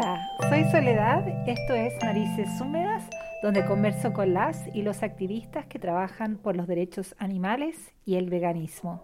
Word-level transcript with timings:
Hola, 0.00 0.30
soy 0.48 0.62
Soledad, 0.70 1.26
esto 1.48 1.74
es 1.74 1.92
Narices 2.04 2.60
Húmedas, 2.60 3.02
donde 3.42 3.66
converso 3.66 4.12
con 4.12 4.32
las 4.32 4.68
y 4.72 4.82
los 4.82 5.02
activistas 5.02 5.66
que 5.66 5.80
trabajan 5.80 6.36
por 6.36 6.54
los 6.54 6.68
derechos 6.68 7.16
animales 7.18 7.92
y 8.04 8.14
el 8.14 8.30
veganismo. 8.30 9.02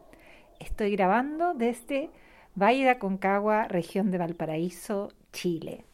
Estoy 0.61 0.93
grabando 0.93 1.53
desde 1.53 2.11
Valle 2.55 2.85
de 2.85 2.91
Aconcagua, 2.91 3.67
región 3.67 4.13
de 4.13 4.19
Valparaíso, 4.19 5.11
Chile. 5.33 5.85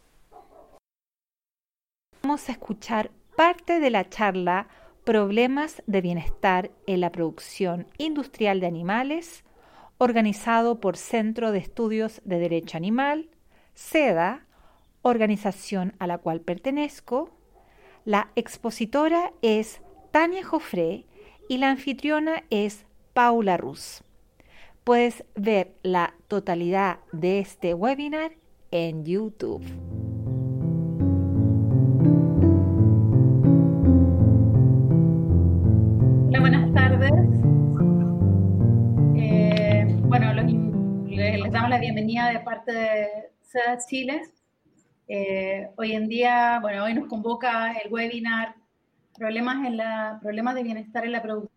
Vamos 2.23 2.51
a 2.51 2.53
escuchar 2.53 3.11
parte 3.37 3.81
de 3.81 3.89
la 3.89 4.07
charla 4.07 4.69
Problemas 5.05 5.83
de 5.87 6.03
Bienestar 6.03 6.73
en 6.87 7.01
la 7.01 7.11
Producción 7.11 7.87
Industrial 7.97 8.61
de 8.61 8.67
Animales, 8.67 9.45
organizado 9.97 10.79
por 10.79 10.98
Centro 10.98 11.53
de 11.53 11.59
Estudios 11.61 12.21
de 12.27 12.39
Derecho 12.39 12.77
Animal, 12.77 13.31
SEDA, 13.73 14.47
organización 15.03 15.95
a 15.99 16.07
la 16.07 16.19
cual 16.19 16.41
pertenezco. 16.41 17.31
La 18.05 18.31
expositora 18.37 19.33
es 19.42 19.81
Tania 20.11 20.45
Joffre 20.45 21.07
y 21.48 21.59
la 21.59 21.70
anfitriona 21.70 22.45
es 22.51 22.87
Paula 23.12 23.57
Ruz. 23.57 24.03
Puedes 24.84 25.25
ver 25.34 25.75
la 25.83 26.15
totalidad 26.29 27.01
de 27.12 27.41
este 27.41 27.75
webinar 27.75 28.33
en 28.70 29.05
YouTube. 29.05 29.65
Hola, 36.29 36.41
buenas 36.41 36.73
tardes. 36.73 37.12
Eh, 39.17 39.97
bueno, 40.03 40.33
les, 40.33 41.53
damos 41.53 41.70
la 41.70 41.79
bienvenida 41.79 42.31
de 42.33 42.41
parte 42.41 42.73
de 42.73 43.09
SEDA 43.42 43.79
Chile 43.87 44.23
eh, 45.12 45.69
hoy 45.77 45.91
en 45.91 46.06
día, 46.06 46.61
bueno, 46.62 46.84
hoy 46.84 46.94
nos 46.94 47.08
convoca 47.08 47.72
el 47.72 47.92
webinar 47.92 48.55
Problemas, 49.19 49.67
en 49.67 49.77
la, 49.77 50.20
problemas 50.22 50.55
de 50.55 50.62
bienestar 50.62 51.05
en 51.05 51.11
la 51.11 51.20
producción 51.20 51.50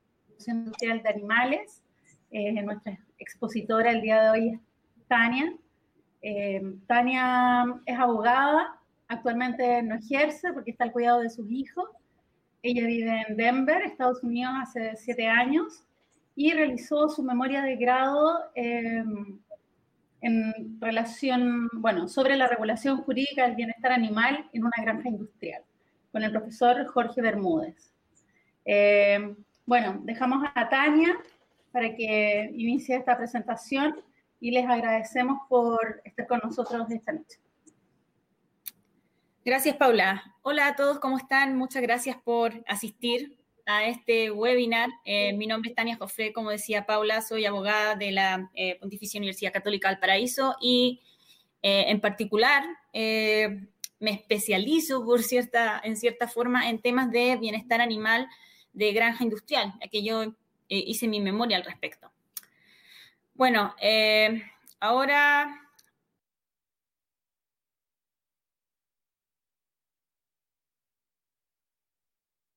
industrial 0.47 1.03
de 1.03 1.09
animales. 1.09 1.83
Eh, 2.31 2.51
nuestra 2.63 2.97
expositora 3.19 3.91
el 3.91 4.01
día 4.01 4.23
de 4.23 4.29
hoy 4.31 4.49
es 4.49 4.59
Tania. 5.07 5.53
Eh, 6.23 6.63
Tania 6.87 7.63
es 7.85 7.99
abogada, 7.99 8.81
actualmente 9.07 9.83
no 9.83 9.95
ejerce 9.95 10.51
porque 10.51 10.71
está 10.71 10.85
al 10.85 10.91
cuidado 10.91 11.19
de 11.19 11.29
sus 11.29 11.49
hijos. 11.51 11.88
Ella 12.63 12.88
vive 12.88 13.23
en 13.27 13.38
Denver, 13.38 13.83
Estados 13.83 14.23
Unidos, 14.23 14.51
hace 14.63 14.95
siete 14.95 15.27
años 15.27 15.85
y 16.35 16.51
realizó 16.53 17.07
su 17.07 17.21
memoria 17.21 17.61
de 17.61 17.75
grado 17.75 18.39
en 20.23 20.79
relación, 20.79 21.67
bueno, 21.73 22.07
sobre 22.07 22.38
la 22.38 22.47
regulación 22.47 22.97
jurídica 23.03 23.43
del 23.43 23.55
bienestar 23.55 23.91
animal 23.91 24.49
en 24.53 24.63
una 24.63 24.81
granja 24.81 25.09
industrial, 25.09 25.61
con 26.13 26.23
el 26.23 26.31
profesor 26.31 26.88
Jorge 26.88 27.21
Bermúdez. 27.21 27.91
Eh, 28.63 29.35
bueno, 29.66 30.00
dejamos 30.03 30.47
a 30.56 30.69
Tania 30.69 31.17
para 31.73 31.94
que 31.94 32.50
inicie 32.56 32.95
esta 32.95 33.17
presentación 33.17 34.00
y 34.39 34.51
les 34.51 34.66
agradecemos 34.66 35.39
por 35.50 36.01
estar 36.06 36.25
con 36.25 36.40
nosotros 36.41 36.90
esta 36.90 37.11
noche. 37.11 37.40
Gracias, 39.44 39.75
Paula. 39.75 40.23
Hola 40.41 40.67
a 40.67 40.75
todos, 40.78 41.00
¿cómo 41.00 41.17
están? 41.17 41.57
Muchas 41.57 41.81
gracias 41.81 42.16
por 42.23 42.63
asistir 42.66 43.42
a 43.66 43.85
este 43.85 44.31
webinar. 44.31 44.90
Eh, 45.06 45.34
mi 45.34 45.47
nombre 45.47 45.69
es 45.69 45.75
Tania 45.75 45.96
Jofre, 45.97 46.34
como 46.34 46.50
decía 46.50 46.85
Paula, 46.85 47.22
soy 47.22 47.46
abogada 47.46 47.96
de 47.96 48.12
la 48.12 48.50
eh, 48.56 48.78
Pontificia 48.79 49.19
Universidad 49.19 49.53
Católica 49.53 49.90
del 49.90 50.00
Paraíso 50.00 50.56
y 50.62 51.01
eh, 51.62 51.85
en 51.88 52.02
particular 52.02 52.63
me 52.94 54.12
especializo 54.12 55.06
por 55.06 55.23
cierta, 55.23 55.81
en 55.84 55.96
cierta 55.96 56.28
forma 56.28 56.69
en 56.69 56.81
temas 56.81 57.09
de 57.09 57.38
bienestar 57.38 57.79
animal 57.79 58.28
de 58.73 58.91
granja 58.91 59.23
industrial, 59.23 59.73
ya 59.81 59.88
que 59.88 60.03
yo 60.03 60.35
hice 60.68 61.07
mi 61.07 61.22
memoria 61.22 61.57
al 61.57 61.63
respecto. 61.63 62.12
Bueno, 63.34 63.73
ahora 64.79 65.63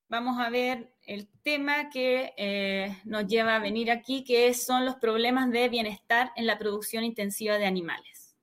vamos 0.09 0.39
a 0.39 0.51
ver 0.51 0.96
el 1.07 1.29
tema 1.43 1.89
que 1.89 2.35
eh, 2.37 3.01
nos 3.05 3.27
lleva 3.27 3.57
a 3.57 3.61
venir 3.61 3.91
aquí, 3.91 4.25
que 4.25 4.53
son 4.55 4.85
los 4.85 4.97
problemas 4.97 5.51
de 5.51 5.69
bienestar 5.69 6.33
en 6.35 6.47
la 6.47 6.59
producción 6.59 7.05
intensiva 7.05 7.59
de 7.59 7.67
animales. 7.67 8.37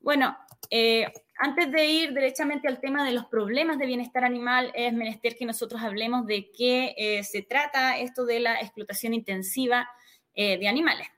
Bueno, 0.00 0.36
eh, 0.70 1.12
antes 1.38 1.70
de 1.70 1.86
ir 1.86 2.12
derechamente 2.14 2.66
al 2.66 2.80
tema 2.80 3.04
de 3.04 3.12
los 3.12 3.26
problemas 3.26 3.78
de 3.78 3.86
bienestar 3.86 4.24
animal, 4.24 4.72
es 4.74 4.92
menester 4.94 5.36
que 5.36 5.44
nosotros 5.44 5.82
hablemos 5.82 6.26
de 6.26 6.50
qué 6.50 6.94
eh, 6.96 7.22
se 7.24 7.42
trata 7.42 7.98
esto 7.98 8.24
de 8.24 8.40
la 8.40 8.60
explotación 8.60 9.12
intensiva 9.14 9.88
de 10.34 10.68
animales. 10.68 11.08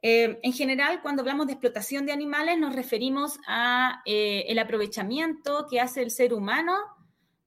en 0.00 0.52
general, 0.54 1.02
cuando 1.02 1.20
hablamos 1.20 1.46
de 1.46 1.52
explotación 1.52 2.06
de 2.06 2.12
animales, 2.12 2.58
nos 2.58 2.74
referimos 2.74 3.38
a 3.46 4.00
el 4.06 4.58
aprovechamiento 4.58 5.66
que 5.68 5.78
hace 5.78 6.00
el 6.00 6.10
ser 6.10 6.32
humano 6.32 6.72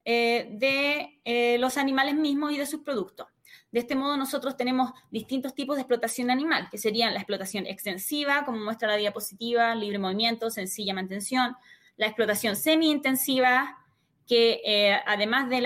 eh, 0.06 0.50
de 0.52 1.20
eh, 1.24 1.58
los 1.60 1.78
animales 1.78 2.16
mismos 2.16 2.52
y 2.52 2.58
de 2.58 2.66
sus 2.66 2.82
productos. 2.82 3.28
De 3.72 3.80
este 3.80 3.96
modo, 3.96 4.18
nosotros 4.18 4.58
tenemos 4.58 4.92
distintos 5.12 5.56
tipos 5.56 5.78
de 5.78 5.84
explotación 5.84 6.30
animal, 6.30 6.68
que 6.70 6.78
serían 6.78 7.14
la 7.14 7.20
explotación 7.20 7.66
extensiva, 7.66 8.44
como 8.46 8.60
muestra 8.60 8.90
la 8.90 8.98
diapositiva, 8.98 9.74
libre 9.76 10.00
movimiento, 10.00 10.50
sencilla 10.50 10.94
mantención, 10.94 11.56
la 11.96 12.08
explotación 12.08 12.56
semi-intensiva, 12.56 13.80
que 14.28 14.62
eh, 14.66 15.00
además 15.06 15.50
del 15.50 15.66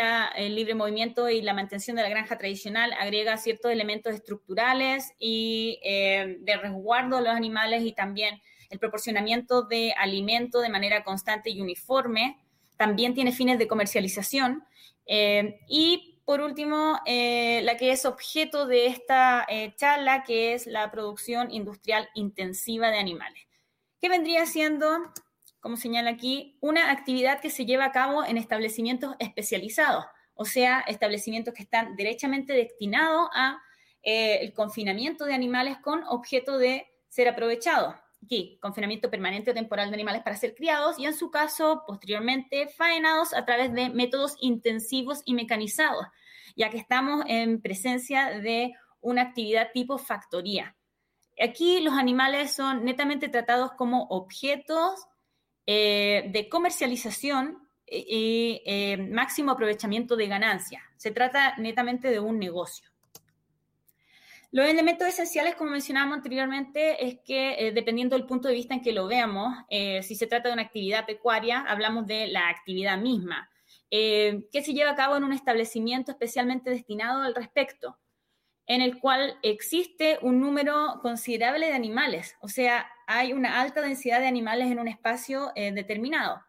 libre 0.56 0.76
movimiento 0.76 1.30
y 1.30 1.42
la 1.42 1.54
mantención 1.54 1.98
de 1.98 2.04
la 2.04 2.10
granja 2.10 2.38
tradicional, 2.38 2.94
agrega 2.94 3.38
ciertos 3.38 3.72
elementos 3.72 4.14
estructurales 4.14 5.14
y 5.20 5.80
de 5.82 6.58
resguardo 6.62 7.18
de 7.18 7.24
los 7.24 7.34
animales 7.34 7.84
y 7.84 7.92
también 7.92 8.42
el 8.70 8.80
proporcionamiento 8.80 9.64
de 9.64 9.94
alimento 9.94 10.62
de 10.62 10.70
manera 10.70 11.04
constante 11.04 11.50
y 11.50 11.62
uniforme 11.62 12.38
también 12.78 13.14
tiene 13.14 13.32
fines 13.32 13.60
de 13.60 13.68
comercialización. 13.68 14.64
Eh, 15.06 15.60
y 15.68 16.22
por 16.26 16.42
último, 16.42 17.00
eh, 17.06 17.62
la 17.64 17.78
que 17.78 17.92
es 17.92 18.06
objeto 18.06 18.68
de 18.68 18.88
esta 18.88 19.46
eh, 19.50 19.74
charla, 19.76 20.24
que 20.24 20.54
es 20.54 20.68
la 20.68 20.92
producción 20.92 21.52
industrial 21.52 22.10
intensiva 22.16 22.90
de 22.90 23.00
animales, 23.00 23.44
que 24.02 24.10
vendría 24.10 24.46
siendo, 24.46 24.88
como 25.60 25.78
señala 25.78 26.12
aquí, 26.12 26.58
una 26.62 26.92
actividad 26.92 27.40
que 27.40 27.50
se 27.50 27.66
lleva 27.66 27.86
a 27.86 27.92
cabo 27.92 28.26
en 28.26 28.38
establecimientos 28.38 29.16
especializados, 29.20 30.06
o 30.36 30.46
sea, 30.46 30.82
establecimientos 30.82 31.54
que 31.54 31.64
están 31.64 31.96
derechamente 31.96 32.54
destinados 32.54 33.30
a 33.34 33.62
el 34.04 34.54
confinamiento 34.54 35.26
de 35.26 35.34
animales 35.34 35.80
con 35.80 36.04
objeto 36.06 36.58
de 36.58 36.88
ser 37.10 37.28
aprovechados 37.28 37.96
aquí, 38.24 38.58
confinamiento 38.62 39.10
permanente 39.10 39.52
o 39.52 39.54
temporal 39.54 39.90
de 39.90 39.96
animales 39.96 40.24
para 40.24 40.36
ser 40.36 40.56
criados 40.56 41.00
y 41.00 41.06
en 41.06 41.14
su 41.14 41.32
caso, 41.32 41.84
posteriormente, 41.88 42.68
faenados 42.68 43.34
a 43.34 43.46
través 43.46 43.74
de 43.74 43.90
métodos 43.90 44.36
intensivos 44.40 45.22
y 45.26 45.34
mecanizados, 45.34 46.06
ya 46.56 46.70
que 46.70 46.78
estamos 46.78 47.24
en 47.28 47.62
presencia 47.62 48.40
de 48.40 48.74
una 49.02 49.22
actividad 49.24 49.72
tipo 49.74 49.98
factoría. 49.98 50.76
Aquí 51.40 51.80
los 51.82 51.94
animales 51.94 52.52
son 52.54 52.84
netamente 52.84 53.30
tratados 53.30 53.72
como 53.74 54.04
objetos 54.10 55.06
eh, 55.68 56.30
de 56.32 56.50
comercialización 56.50 57.68
y 57.86 58.62
eh, 58.66 58.98
máximo 58.98 59.52
aprovechamiento 59.52 60.16
de 60.16 60.28
ganancia. 60.28 60.82
Se 60.98 61.12
trata 61.12 61.56
netamente 61.58 62.10
de 62.10 62.20
un 62.20 62.40
negocio. 62.40 62.90
Los 64.52 64.70
elementos 64.70 65.08
esenciales, 65.08 65.56
como 65.56 65.72
mencionábamos 65.72 66.18
anteriormente, 66.18 67.06
es 67.06 67.20
que 67.26 67.68
eh, 67.68 67.72
dependiendo 67.74 68.16
del 68.16 68.26
punto 68.26 68.48
de 68.48 68.54
vista 68.54 68.74
en 68.74 68.82
que 68.82 68.94
lo 68.94 69.06
veamos, 69.08 69.54
eh, 69.70 70.02
si 70.04 70.16
se 70.16 70.26
trata 70.26 70.48
de 70.48 70.54
una 70.54 70.64
actividad 70.64 71.06
pecuaria, 71.06 71.60
hablamos 71.68 72.08
de 72.08 72.28
la 72.28 72.48
actividad 72.48 72.98
misma, 72.98 73.50
eh, 73.92 74.48
que 74.52 74.64
se 74.64 74.74
lleva 74.74 74.92
a 74.92 74.96
cabo 74.96 75.18
en 75.18 75.26
un 75.26 75.34
establecimiento 75.34 76.12
especialmente 76.12 76.70
destinado 76.70 77.24
al 77.24 77.36
respecto, 77.36 78.00
en 78.68 78.82
el 78.82 79.00
cual 79.00 79.38
existe 79.44 80.18
un 80.22 80.40
número 80.40 81.00
considerable 81.02 81.68
de 81.68 81.74
animales, 81.74 82.36
o 82.40 82.48
sea, 82.48 82.90
hay 83.06 83.34
una 83.34 83.60
alta 83.62 83.82
densidad 83.82 84.22
de 84.22 84.28
animales 84.28 84.72
en 84.72 84.80
un 84.80 84.88
espacio 84.88 85.52
determinado, 85.56 86.42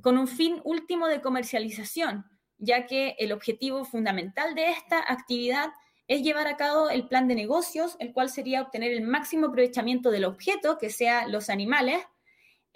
con 0.00 0.16
un 0.16 0.28
fin 0.28 0.60
último 0.64 1.08
de 1.08 1.20
comercialización, 1.20 2.24
ya 2.58 2.86
que 2.86 3.16
el 3.18 3.32
objetivo 3.32 3.84
fundamental 3.84 4.54
de 4.54 4.70
esta 4.70 5.00
actividad 5.00 5.72
es 6.06 6.22
llevar 6.22 6.46
a 6.46 6.56
cabo 6.56 6.90
el 6.90 7.08
plan 7.08 7.28
de 7.28 7.34
negocios, 7.34 7.96
el 7.98 8.12
cual 8.12 8.30
sería 8.30 8.62
obtener 8.62 8.92
el 8.92 9.02
máximo 9.02 9.46
aprovechamiento 9.46 10.10
del 10.10 10.24
objeto, 10.24 10.78
que 10.78 10.90
sea 10.90 11.26
los 11.28 11.48
animales, 11.48 12.02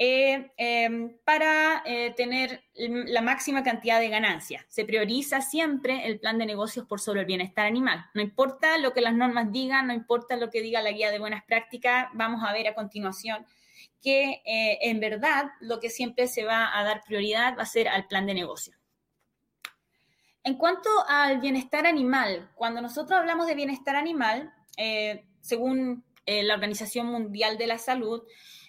eh, 0.01 0.53
em, 0.57 1.19
para 1.25 1.83
eh, 1.85 2.15
tener 2.17 2.63
la 2.75 3.21
máxima 3.21 3.65
cantidad 3.65 3.99
de 3.99 4.09
ganancias. 4.09 4.65
Se 4.69 4.85
prioriza 4.85 5.41
siempre 5.41 6.07
el 6.07 6.21
plan 6.21 6.39
de 6.39 6.47
negocios 6.47 6.87
por 6.87 7.01
sobre 7.01 7.23
el 7.23 7.27
bienestar 7.27 7.67
animal. 7.67 8.07
No 8.15 8.23
importa 8.23 8.79
lo 8.79 8.93
que 8.93 9.01
las 9.01 9.15
normas 9.15 9.51
digan, 9.51 9.89
no 9.89 9.93
importa 9.93 10.37
lo 10.37 10.51
que 10.51 10.63
diga 10.63 10.83
la 10.83 10.93
guía 10.93 11.11
de 11.11 11.19
buenas 11.19 11.43
prácticas, 11.45 12.07
vamos 12.15 12.45
a 12.47 12.53
ver 12.53 12.69
a 12.69 12.75
continuación 12.77 13.45
que 14.01 14.41
eh, 14.45 14.79
en 14.83 15.01
verdad 15.01 15.47
lo 15.61 15.81
que 15.81 15.91
siempre 15.91 16.29
se 16.29 16.45
va 16.45 16.79
a 16.79 16.85
dar 16.85 17.03
prioridad 17.05 17.59
va 17.59 17.63
a 17.63 17.67
ser 17.67 17.89
al 17.89 18.07
plan 18.07 18.27
de 18.27 18.35
negocio. 18.35 18.75
En 20.49 20.55
cuanto 20.55 20.89
al 21.11 21.41
bienestar 21.41 21.87
animal, 21.87 22.49
cuando 22.55 22.81
nosotros 22.81 23.19
hablamos 23.19 23.47
de 23.47 23.55
bienestar 23.55 23.97
animal, 23.97 24.51
según 25.43 26.07
la 26.27 26.55
Organización 26.55 27.09
Mundial 27.09 27.59
de 27.59 27.67
la 27.67 27.77
Salud, 27.77 28.23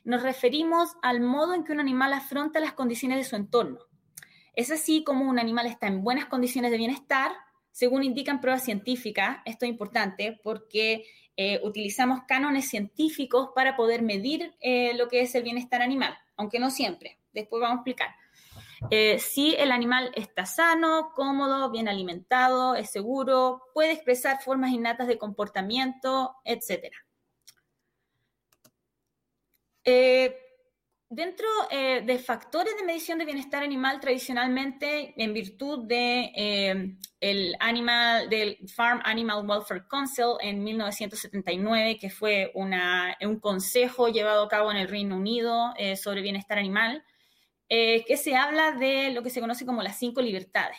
nos 0.03 0.21
referimos 0.21 0.89
al 1.01 1.21
modo 1.21 1.53
en 1.53 1.63
que 1.63 1.71
un 1.71 1.79
animal 1.79 2.11
afronta 2.11 2.59
las 2.59 2.73
condiciones 2.73 3.17
de 3.19 3.23
su 3.23 3.37
entorno. 3.37 3.79
Es 4.57 4.71
así 4.71 5.05
como 5.05 5.29
un 5.29 5.39
animal 5.39 5.67
está 5.67 5.87
en 5.87 6.03
buenas 6.03 6.25
condiciones 6.25 6.71
de 6.71 6.77
bienestar, 6.77 7.31
según 7.71 8.03
indican 8.03 8.41
pruebas 8.41 8.65
científicas. 8.65 9.37
Esto 9.45 9.65
es 9.65 9.71
importante 9.71 10.37
porque 10.43 11.05
eh, 11.37 11.61
utilizamos 11.63 12.23
cánones 12.27 12.67
científicos 12.67 13.51
para 13.55 13.77
poder 13.77 14.01
medir 14.01 14.53
eh, 14.59 14.95
lo 14.95 15.07
que 15.07 15.21
es 15.21 15.33
el 15.33 15.43
bienestar 15.43 15.81
animal, 15.81 16.13
aunque 16.35 16.59
no 16.59 16.71
siempre. 16.71 17.19
Después 17.31 17.61
vamos 17.61 17.77
a 17.77 17.79
explicar. 17.79 18.18
Eh, 18.91 19.19
si 19.19 19.55
el 19.55 19.71
animal 19.71 20.11
está 20.15 20.45
sano, 20.45 21.11
cómodo, 21.15 21.69
bien 21.71 21.87
alimentado, 21.87 22.75
es 22.75 22.89
seguro, 22.91 23.61
puede 23.73 23.91
expresar 23.91 24.41
formas 24.41 24.71
innatas 24.71 25.07
de 25.07 25.17
comportamiento, 25.17 26.35
etcétera. 26.45 26.97
Eh, 29.91 30.35
dentro 31.09 31.47
eh, 31.71 32.03
de 32.05 32.19
factores 32.19 32.75
de 32.77 32.85
medición 32.85 33.17
de 33.17 33.25
bienestar 33.25 33.63
animal, 33.63 33.99
tradicionalmente, 33.99 35.15
en 35.17 35.33
virtud 35.33 35.87
de 35.87 36.31
eh, 36.35 36.97
el 37.19 37.55
animal, 37.59 38.29
del 38.29 38.57
Farm 38.67 39.01
Animal 39.03 39.47
Welfare 39.47 39.87
Council 39.89 40.35
en 40.41 40.63
1979, 40.63 41.97
que 41.99 42.11
fue 42.11 42.51
un 42.53 43.39
consejo 43.39 44.09
llevado 44.09 44.43
a 44.43 44.47
cabo 44.47 44.69
en 44.69 44.77
el 44.77 44.87
Reino 44.87 45.17
Unido 45.17 45.73
sobre 45.95 46.21
bienestar 46.21 46.59
animal, 46.59 47.03
que 47.69 48.17
se 48.17 48.35
habla 48.35 48.71
de 48.71 49.11
lo 49.11 49.21
que 49.21 49.29
se 49.29 49.39
conoce 49.39 49.65
como 49.65 49.83
las 49.83 49.99
cinco 49.99 50.21
libertades. 50.21 50.77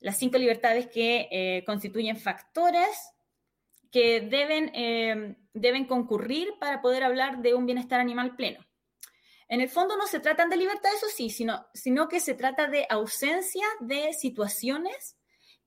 Las 0.00 0.18
cinco 0.18 0.38
libertades 0.38 0.88
que 0.88 1.62
constituyen 1.64 2.16
factores 2.16 3.12
que 3.90 4.20
deben, 4.20 4.70
eh, 4.74 5.36
deben 5.52 5.86
concurrir 5.86 6.54
para 6.58 6.80
poder 6.80 7.02
hablar 7.02 7.42
de 7.42 7.54
un 7.54 7.66
bienestar 7.66 8.00
animal 8.00 8.36
pleno. 8.36 8.64
En 9.48 9.60
el 9.60 9.68
fondo 9.68 9.96
no 9.96 10.06
se 10.06 10.20
tratan 10.20 10.48
de 10.48 10.56
libertad, 10.56 10.90
eso 10.94 11.08
sí, 11.08 11.28
sino, 11.28 11.66
sino 11.74 12.08
que 12.08 12.20
se 12.20 12.34
trata 12.34 12.68
de 12.68 12.86
ausencia 12.88 13.66
de 13.80 14.12
situaciones 14.12 15.16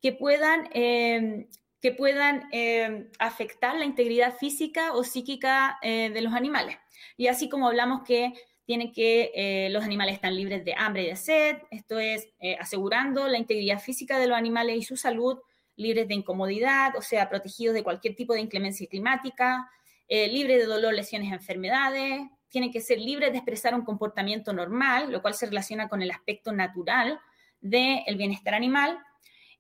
que 0.01 0.13
puedan, 0.13 0.69
eh, 0.73 1.49
que 1.81 1.91
puedan 1.91 2.47
eh, 2.53 3.09
afectar 3.19 3.75
la 3.75 3.83
integridad 3.83 4.37
física 4.37 4.93
o 4.93 5.03
psíquica 5.03 5.79
de 5.81 6.21
los 6.21 6.33
animales. 6.33 6.77
Y 7.17 7.27
así 7.27 7.49
como 7.49 7.67
hablamos 7.67 8.03
que 8.03 8.33
tienen 8.65 8.91
que 8.91 9.67
los 9.71 9.83
animales 9.83 10.15
están 10.15 10.35
libres 10.35 10.63
de 10.63 10.73
hambre 10.77 11.03
y 11.03 11.07
de 11.07 11.15
sed, 11.15 11.57
esto 11.69 11.99
es 11.99 12.29
asegurando 12.59 13.27
la 13.27 13.37
integridad 13.37 13.79
física 13.79 14.17
de 14.19 14.27
los 14.27 14.37
animales 14.37 14.77
y 14.77 14.83
su 14.83 14.95
salud, 14.95 15.39
libres 15.75 16.07
de 16.07 16.15
incomodidad, 16.15 16.95
o 16.95 17.01
sea, 17.01 17.29
protegidos 17.29 17.73
de 17.73 17.83
cualquier 17.83 18.15
tipo 18.15 18.33
de 18.33 18.41
inclemencia 18.41 18.87
climática, 18.87 19.69
eh, 20.07 20.27
libres 20.27 20.59
de 20.59 20.65
dolor, 20.65 20.93
lesiones, 20.93 21.31
enfermedades, 21.31 22.21
tienen 22.49 22.71
que 22.71 22.81
ser 22.81 22.99
libres 22.99 23.31
de 23.31 23.37
expresar 23.39 23.73
un 23.73 23.83
comportamiento 23.83 24.53
normal, 24.53 25.11
lo 25.11 25.21
cual 25.21 25.33
se 25.33 25.47
relaciona 25.47 25.89
con 25.89 26.01
el 26.01 26.11
aspecto 26.11 26.51
natural 26.51 27.19
del 27.61 28.15
bienestar 28.17 28.53
animal, 28.53 28.99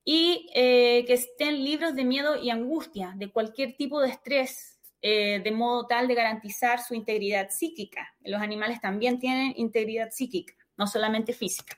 y 0.05 0.49
eh, 0.53 1.05
que 1.07 1.13
estén 1.13 1.63
libres 1.63 1.95
de 1.95 2.03
miedo 2.03 2.35
y 2.35 2.49
angustia, 2.49 3.13
de 3.15 3.31
cualquier 3.31 3.75
tipo 3.75 4.01
de 4.01 4.09
estrés, 4.09 4.79
eh, 5.05 5.41
de 5.43 5.51
modo 5.51 5.85
tal 5.85 6.07
de 6.07 6.15
garantizar 6.15 6.81
su 6.81 6.95
integridad 6.95 7.49
psíquica. 7.49 8.15
Los 8.23 8.41
animales 8.41 8.79
también 8.79 9.19
tienen 9.19 9.53
integridad 9.57 10.11
psíquica, 10.11 10.53
no 10.77 10.87
solamente 10.87 11.33
física. 11.33 11.77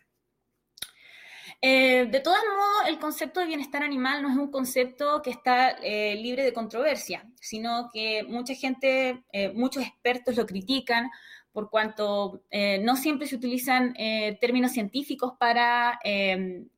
Eh, 1.60 2.06
de 2.06 2.19
todos 2.19 2.38
modos, 2.38 2.88
el 2.88 3.00
concepto 3.00 3.39
de 3.39 3.48
bienestar 3.48 3.81
animal 3.81 4.22
no 4.22 4.30
es 4.30 4.38
un 4.38 4.51
concepto 4.51 5.24
que 5.24 5.31
está 5.31 5.72
eh, 5.72 6.16
libre 6.18 6.44
de 6.44 6.54
controversia, 6.54 7.27
sino 7.42 7.89
que 7.92 8.22
mucha 8.22 8.54
gente, 8.54 9.24
muchos 9.56 9.81
expertos 9.81 10.36
lo 10.36 10.45
critican 10.45 11.10
por 11.51 11.72
cuanto 11.72 12.44
no 12.81 12.95
siempre 12.95 13.27
se 13.27 13.38
utilizan 13.38 13.95
términos 14.42 14.74
científicos 14.74 15.33
para, 15.39 16.00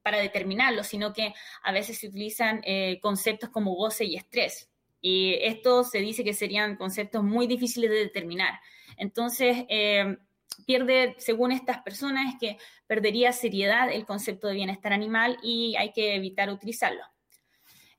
para 0.03 0.19
determinarlo, 0.19 0.83
sino 0.83 1.11
que 1.11 1.33
a 1.63 1.71
veces 1.71 1.97
se 1.97 2.07
utilizan 2.07 2.61
conceptos 3.01 3.49
como 3.49 3.75
goce 3.75 4.05
y 4.05 4.15
estrés. 4.15 4.69
Y 5.01 5.35
esto 5.41 5.83
se 5.83 5.99
dice 5.99 6.23
que 6.23 6.33
serían 6.33 6.75
conceptos 6.75 7.23
muy 7.23 7.47
difíciles 7.47 7.89
de 7.89 7.97
determinar. 7.97 8.59
Entonces, 8.97 9.65
pierde, 10.65 11.15
según 11.19 11.51
estas 11.51 11.81
personas, 11.83 12.35
que 12.39 12.57
perdería 12.88 13.31
seriedad 13.31 13.91
el 13.91 14.05
concepto 14.05 14.47
de 14.47 14.55
bienestar 14.55 14.94
animal 14.94 15.38
y 15.44 15.75
hay 15.75 15.91
que 15.91 16.15
evitar 16.15 16.49
utilizarlo. 16.49 17.03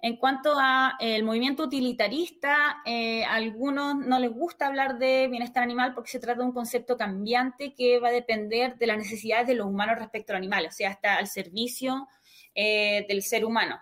En 0.01 0.17
cuanto 0.17 0.55
al 0.57 1.25
movimiento 1.25 1.65
utilitarista, 1.65 2.83
eh, 2.85 3.25
a 3.25 3.35
algunos 3.35 3.97
no 3.97 4.21
les 4.21 4.31
gusta 4.31 4.69
hablar 4.69 4.97
de 4.99 5.27
bienestar 5.27 5.65
animal 5.65 5.93
porque 5.93 6.11
se 6.11 6.21
trata 6.21 6.41
de 6.41 6.47
un 6.47 6.53
concepto 6.53 6.97
cambiante 6.97 7.75
que 7.75 7.99
va 7.99 8.09
a 8.09 8.13
depender 8.13 8.77
de 8.79 8.87
las 8.87 8.97
necesidades 8.97 9.49
de 9.49 9.57
los 9.57 9.67
humanos 9.67 9.99
respecto 9.99 10.33
al 10.33 10.37
animal, 10.37 10.67
o 10.67 10.71
sea, 10.71 10.91
está 10.91 11.17
al 11.17 11.27
servicio 11.27 12.07
eh, 12.55 13.07
del 13.09 13.23
ser 13.23 13.45
humano. 13.45 13.81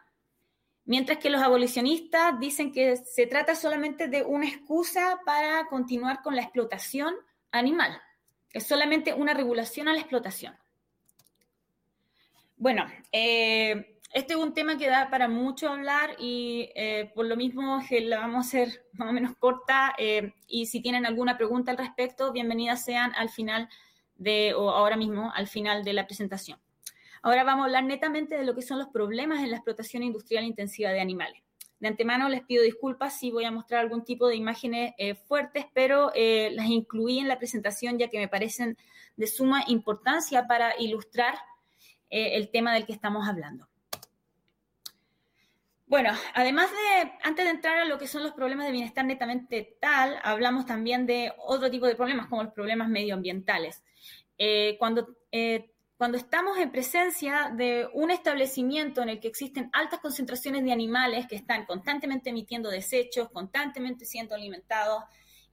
Mientras 0.86 1.18
que 1.18 1.30
los 1.30 1.42
abolicionistas 1.42 2.38
dicen 2.38 2.72
que 2.72 2.96
se 2.96 3.26
trata 3.26 3.54
solamente 3.56 4.08
de 4.08 4.22
una 4.22 4.48
excusa 4.48 5.20
para 5.26 5.66
continuar 5.66 6.22
con 6.22 6.36
la 6.36 6.42
explotación 6.42 7.14
animal. 7.50 8.00
Es 8.52 8.66
solamente 8.66 9.12
una 9.12 9.34
regulación 9.34 9.88
a 9.88 9.92
la 9.92 9.98
explotación. 9.98 10.56
Bueno, 12.56 12.86
eh, 13.12 13.98
este 14.12 14.34
es 14.34 14.38
un 14.38 14.54
tema 14.54 14.78
que 14.78 14.88
da 14.88 15.10
para 15.10 15.28
mucho 15.28 15.68
hablar 15.68 16.16
y 16.18 16.70
eh, 16.74 17.10
por 17.14 17.26
lo 17.26 17.36
mismo 17.36 17.82
la 17.90 18.20
vamos 18.20 18.36
a 18.36 18.48
hacer 18.48 18.86
más 18.92 19.10
o 19.10 19.12
menos 19.12 19.36
corta 19.36 19.92
eh, 19.98 20.32
y 20.46 20.66
si 20.66 20.80
tienen 20.80 21.04
alguna 21.04 21.36
pregunta 21.36 21.72
al 21.72 21.78
respecto, 21.78 22.32
bienvenidas 22.32 22.84
sean 22.84 23.12
al 23.16 23.28
final 23.28 23.68
de, 24.14 24.54
o 24.54 24.70
ahora 24.70 24.96
mismo, 24.96 25.32
al 25.34 25.48
final 25.48 25.84
de 25.84 25.92
la 25.92 26.06
presentación. 26.06 26.58
Ahora 27.26 27.42
vamos 27.42 27.64
a 27.64 27.66
hablar 27.66 27.82
netamente 27.82 28.36
de 28.36 28.44
lo 28.44 28.54
que 28.54 28.62
son 28.62 28.78
los 28.78 28.86
problemas 28.86 29.42
en 29.42 29.50
la 29.50 29.56
explotación 29.56 30.04
industrial 30.04 30.44
intensiva 30.44 30.90
de 30.90 31.00
animales. 31.00 31.42
De 31.80 31.88
antemano 31.88 32.28
les 32.28 32.42
pido 32.42 32.62
disculpas 32.62 33.18
si 33.18 33.32
voy 33.32 33.44
a 33.44 33.50
mostrar 33.50 33.80
algún 33.80 34.04
tipo 34.04 34.28
de 34.28 34.36
imágenes 34.36 34.94
eh, 34.96 35.16
fuertes, 35.16 35.66
pero 35.74 36.12
eh, 36.14 36.50
las 36.52 36.66
incluí 36.66 37.18
en 37.18 37.26
la 37.26 37.36
presentación 37.36 37.98
ya 37.98 38.10
que 38.10 38.18
me 38.18 38.28
parecen 38.28 38.78
de 39.16 39.26
suma 39.26 39.64
importancia 39.66 40.46
para 40.46 40.78
ilustrar 40.78 41.34
eh, 42.10 42.36
el 42.36 42.48
tema 42.52 42.72
del 42.72 42.86
que 42.86 42.92
estamos 42.92 43.26
hablando. 43.26 43.66
Bueno, 45.88 46.12
además 46.32 46.70
de, 46.70 47.10
antes 47.24 47.44
de 47.44 47.50
entrar 47.50 47.78
a 47.78 47.86
lo 47.86 47.98
que 47.98 48.06
son 48.06 48.22
los 48.22 48.34
problemas 48.34 48.66
de 48.66 48.72
bienestar 48.72 49.04
netamente 49.04 49.76
tal, 49.80 50.16
hablamos 50.22 50.64
también 50.64 51.06
de 51.06 51.32
otro 51.38 51.72
tipo 51.72 51.88
de 51.88 51.96
problemas, 51.96 52.28
como 52.28 52.44
los 52.44 52.52
problemas 52.52 52.88
medioambientales. 52.88 53.82
cuando 54.78 55.08
cuando 55.96 56.18
estamos 56.18 56.58
en 56.58 56.70
presencia 56.70 57.50
de 57.56 57.88
un 57.94 58.10
establecimiento 58.10 59.02
en 59.02 59.08
el 59.08 59.20
que 59.20 59.28
existen 59.28 59.70
altas 59.72 60.00
concentraciones 60.00 60.62
de 60.62 60.72
animales 60.72 61.26
que 61.26 61.36
están 61.36 61.64
constantemente 61.64 62.30
emitiendo 62.30 62.68
desechos, 62.68 63.30
constantemente 63.30 64.04
siendo 64.04 64.34
alimentados 64.34 65.04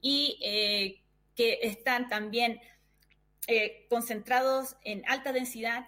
y 0.02 0.38
eh, 0.44 1.02
que 1.36 1.60
están 1.64 2.10
también 2.10 2.60
eh, 3.48 3.86
concentrados 3.90 4.76
en 4.84 5.04
alta 5.08 5.32
densidad, 5.32 5.88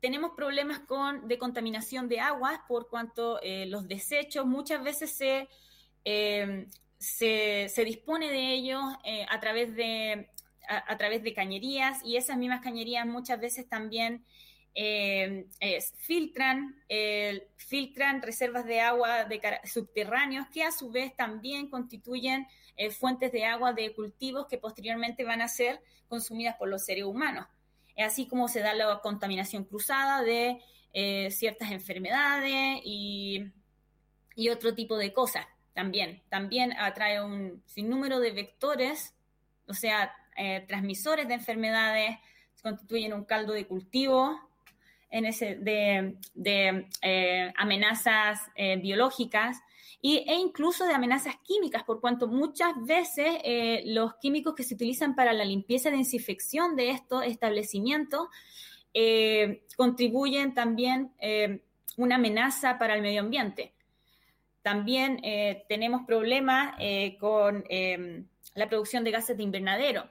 tenemos 0.00 0.32
problemas 0.36 0.80
con, 0.80 1.26
de 1.26 1.38
contaminación 1.38 2.08
de 2.08 2.20
aguas 2.20 2.60
por 2.68 2.88
cuanto 2.88 3.40
eh, 3.42 3.66
los 3.66 3.88
desechos 3.88 4.46
muchas 4.46 4.82
veces 4.82 5.10
se, 5.10 5.48
se, 6.98 7.68
se, 7.68 7.84
dispone 7.84 8.30
de 8.30 8.52
ellos 8.52 8.82
a 9.28 9.40
través 9.40 9.74
de 9.76 10.28
a, 10.78 10.96
través 10.96 11.22
de 11.22 11.34
cañerías 11.34 12.02
y 12.04 12.16
esas 12.16 12.36
mismas 12.36 12.60
cañerías 12.60 13.06
muchas 13.06 13.40
veces 13.40 13.68
también 13.68 14.24
eh, 14.74 15.46
filtran, 15.98 16.82
filtran 17.56 18.22
reservas 18.22 18.64
de 18.64 18.80
agua 18.80 19.24
de 19.24 19.40
subterráneos 19.64 20.46
que 20.48 20.62
a 20.62 20.72
su 20.72 20.90
vez 20.90 21.14
también 21.14 21.68
constituyen 21.68 22.46
eh, 22.76 22.90
fuentes 22.90 23.32
de 23.32 23.44
agua 23.44 23.72
de 23.72 23.94
cultivos 23.94 24.46
que 24.46 24.58
posteriormente 24.58 25.24
van 25.24 25.42
a 25.42 25.48
ser 25.48 25.80
consumidas 26.08 26.56
por 26.56 26.68
los 26.68 26.84
seres 26.84 27.04
humanos. 27.04 27.46
Así 27.98 28.26
como 28.26 28.48
se 28.48 28.60
da 28.60 28.72
la 28.72 29.00
contaminación 29.00 29.64
cruzada 29.64 30.22
de 30.22 30.62
eh, 30.94 31.30
ciertas 31.30 31.70
enfermedades 31.70 32.80
y, 32.84 33.44
y 34.34 34.48
otro 34.48 34.74
tipo 34.74 34.96
de 34.96 35.12
cosas 35.12 35.46
también. 35.74 36.22
También 36.30 36.72
atrae 36.78 37.22
un 37.22 37.62
sinnúmero 37.66 38.20
de 38.20 38.30
vectores 38.30 39.14
o 39.72 39.74
sea, 39.74 40.14
transmisores 40.66 41.28
de 41.28 41.34
enfermedades, 41.34 42.18
constituyen 42.62 43.12
un 43.12 43.24
caldo 43.24 43.52
de 43.52 43.66
cultivo 43.66 44.38
de, 45.10 46.86
amenazas 47.56 48.40
biológicas 48.80 49.60
y, 50.04 50.24
e 50.26 50.34
incluso 50.34 50.84
de 50.84 50.94
amenazas 50.94 51.36
químicas, 51.44 51.84
por 51.84 52.00
cuanto 52.00 52.26
muchas 52.26 52.72
veces 52.84 53.38
eh, 53.44 53.84
los 53.86 54.16
químicos 54.16 54.54
que 54.56 54.64
se 54.64 54.74
utilizan 54.74 55.14
para 55.14 55.32
la 55.32 55.44
limpieza 55.44 55.90
y 55.90 55.98
desinfección 55.98 56.74
de 56.74 56.90
estos 56.90 57.24
establecimientos 57.24 58.26
eh, 58.94 59.62
contribuyen 59.76 60.54
también 60.54 61.12
eh, 61.20 61.62
una 61.96 62.16
amenaza 62.16 62.80
para 62.80 62.96
el 62.96 63.02
medio 63.02 63.20
ambiente. 63.20 63.72
También 64.62 65.20
tenemos 65.68 66.02
problemas 66.06 66.76
con 67.18 67.64
la 68.54 68.68
producción 68.68 69.02
de 69.02 69.10
gases 69.10 69.36
de 69.36 69.42
invernadero. 69.42 70.08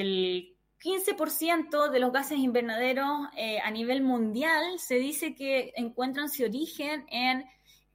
El 0.00 0.56
15% 0.82 1.90
de 1.90 2.00
los 2.00 2.12
gases 2.12 2.38
invernaderos 2.38 3.28
a 3.62 3.70
nivel 3.70 4.02
mundial 4.02 4.78
se 4.78 4.96
dice 4.96 5.34
que 5.34 5.72
encuentran 5.76 6.28
su 6.28 6.44
origen 6.44 7.04
en 7.08 7.44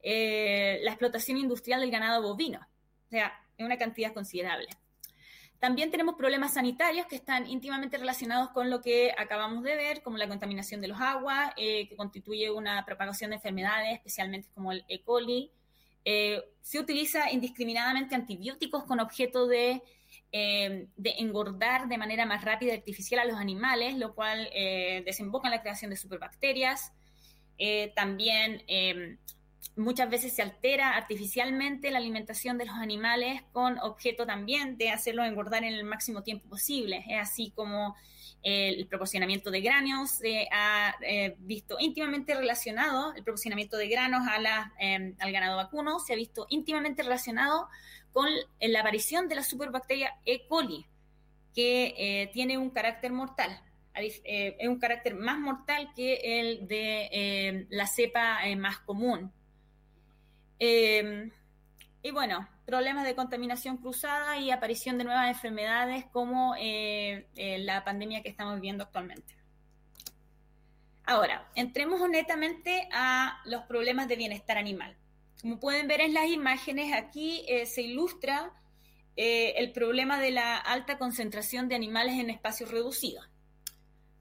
eh, 0.10 0.80
la 0.84 0.92
explotación 0.92 1.38
industrial 1.38 1.82
del 1.82 1.92
ganado 1.92 2.22
bovino. 2.22 2.60
O 2.60 3.10
sea, 3.10 3.34
es 3.58 3.66
una 3.66 3.78
cantidad 3.78 4.14
considerable. 4.14 4.68
También 5.60 5.92
tenemos 5.92 6.16
problemas 6.16 6.54
sanitarios 6.54 7.08
que 7.08 7.16
están 7.16 7.46
íntimamente 7.48 7.98
relacionados 7.98 8.52
con 8.52 8.70
lo 8.70 8.80
que 8.80 9.12
acabamos 9.18 9.64
de 9.64 9.76
ver, 9.76 10.04
como 10.04 10.18
la 10.18 10.30
contaminación 10.30 10.82
de 10.82 10.88
los 10.88 11.02
aguas, 11.02 11.52
eh, 11.58 11.90
que 11.90 11.98
constituye 11.98 12.52
una 12.52 12.86
propagación 12.86 13.32
de 13.32 13.38
enfermedades, 13.38 13.96
especialmente 13.96 14.50
como 14.54 14.72
el 14.72 14.86
E. 14.88 15.02
coli. 15.02 15.52
Eh, 16.06 16.42
se 16.62 16.80
utiliza 16.80 17.32
indiscriminadamente 17.32 18.16
antibióticos 18.16 18.86
con 18.86 19.02
objeto 19.02 19.48
de, 19.48 19.82
de, 20.32 20.90
engordar 21.18 21.88
de 21.88 21.98
manera 21.98 22.26
más 22.26 22.44
rápida 22.44 22.74
y 22.74 22.78
artificial 22.78 23.22
a 23.22 23.26
los 23.26 23.38
animales, 23.38 23.96
lo 23.96 24.14
cual 24.14 24.50
desemboca 25.06 25.48
en 25.48 25.52
la 25.52 25.62
creación 25.62 25.92
de 25.92 25.98
superbacterias. 25.98 26.94
también 27.96 28.64
muchas 29.78 30.10
veces 30.10 30.34
se 30.34 30.42
altera 30.42 30.96
artificialmente 30.98 31.92
la 31.92 32.00
alimentación 32.00 32.58
de 32.58 32.66
los 32.66 32.76
animales 32.76 33.44
con 33.52 33.80
objeto 33.80 34.26
también 34.26 34.78
de 34.78 34.90
hacerlos 34.90 35.28
engordar 35.28 35.64
en 35.64 35.74
el 35.74 35.84
máximo 35.84 36.24
tiempo 36.24 36.50
posible. 36.50 37.06
Es 37.08 37.22
así 37.22 37.52
como 37.56 37.96
el 38.44 38.88
proporcionamiento 38.88 39.52
de 39.52 39.62
granos 39.62 40.12
se 40.12 40.48
ha 40.52 40.96
eh, 41.02 41.36
visto 41.40 41.78
íntimamente 41.80 42.34
relacionado, 42.34 43.14
el 43.14 43.24
proporcionamiento 43.24 43.78
de 43.78 43.88
granos 43.88 44.22
em, 44.80 45.16
al 45.20 45.32
ganado 45.32 45.58
vacuno 45.58 46.00
se 46.00 46.14
ha 46.14 46.16
visto 46.16 46.48
íntimamente 46.50 47.04
relacionado 47.04 47.68
con 48.12 48.28
la 48.60 48.80
aparición 48.80 49.28
de 49.28 49.36
la 49.36 49.44
superbacteria 49.44 50.20
E. 50.26 50.48
coli, 50.48 50.86
que 51.54 51.94
eh, 51.98 52.30
tiene 52.34 52.58
un 52.58 52.70
carácter 52.70 53.12
mortal. 53.12 53.62
Eh, 53.96 54.56
es 54.60 54.68
un 54.68 54.80
carácter 54.80 55.16
más 55.16 55.40
mortal 55.40 55.92
que 55.96 56.40
el 56.40 56.68
de 56.68 57.10
em, 57.12 57.68
la 57.70 57.88
cepa 57.88 58.40
más 58.56 58.80
común, 58.80 59.34
Em, 60.60 61.32
y 62.02 62.12
bueno, 62.12 62.48
problemas 62.66 63.06
de 63.06 63.16
contaminación 63.16 63.78
cruzada 63.78 64.38
y 64.38 64.52
aparición 64.52 64.98
de 64.98 65.04
nuevas 65.04 65.28
enfermedades 65.28 66.06
como 66.12 66.56
eh, 66.58 67.28
eh, 67.36 67.60
la 67.60 67.84
pandemia 67.84 68.24
que 68.24 68.30
estamos 68.30 68.56
viviendo 68.56 68.84
actualmente. 68.84 69.36
Ahora, 71.04 71.48
entremos 71.56 72.02
netamente 72.10 72.90
a 72.92 73.40
los 73.46 73.64
problemas 73.64 74.08
de 74.08 74.16
bienestar 74.18 74.58
animal. 74.58 74.98
Como 75.42 75.60
pueden 75.60 75.88
ver 75.88 76.02
en 76.02 76.14
las 76.14 76.28
imágenes, 76.28 76.94
aquí 76.94 77.46
eh, 77.48 77.66
se 77.66 77.82
ilustra 77.82 78.54
el 79.16 79.72
problema 79.72 80.20
de 80.20 80.30
la 80.30 80.58
alta 80.58 81.00
concentración 81.00 81.68
de 81.70 81.74
animales 81.74 82.20
en 82.20 82.30
espacios 82.30 82.70
reducidos, 82.70 83.28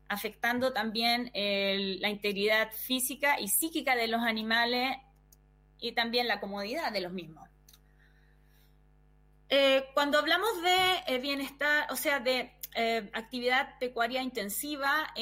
afectando 0.08 0.72
también 0.72 1.30
la 1.34 2.08
integridad 2.08 2.72
física 2.72 3.38
y 3.38 3.48
psíquica 3.48 3.94
de 3.94 4.06
los 4.06 4.22
animales 4.22 4.96
y 5.78 5.92
también 5.92 6.28
la 6.28 6.40
comodidad 6.40 6.92
de 6.92 7.02
los 7.02 7.12
mismos. 7.12 7.46
Eh, 9.48 9.84
cuando 9.94 10.18
hablamos 10.18 10.60
de 10.62 11.14
eh, 11.14 11.18
bienestar, 11.18 11.86
o 11.90 11.96
sea, 11.96 12.18
de 12.18 12.58
eh, 12.74 13.10
actividad 13.14 13.78
pecuaria 13.78 14.22
intensiva, 14.22 15.12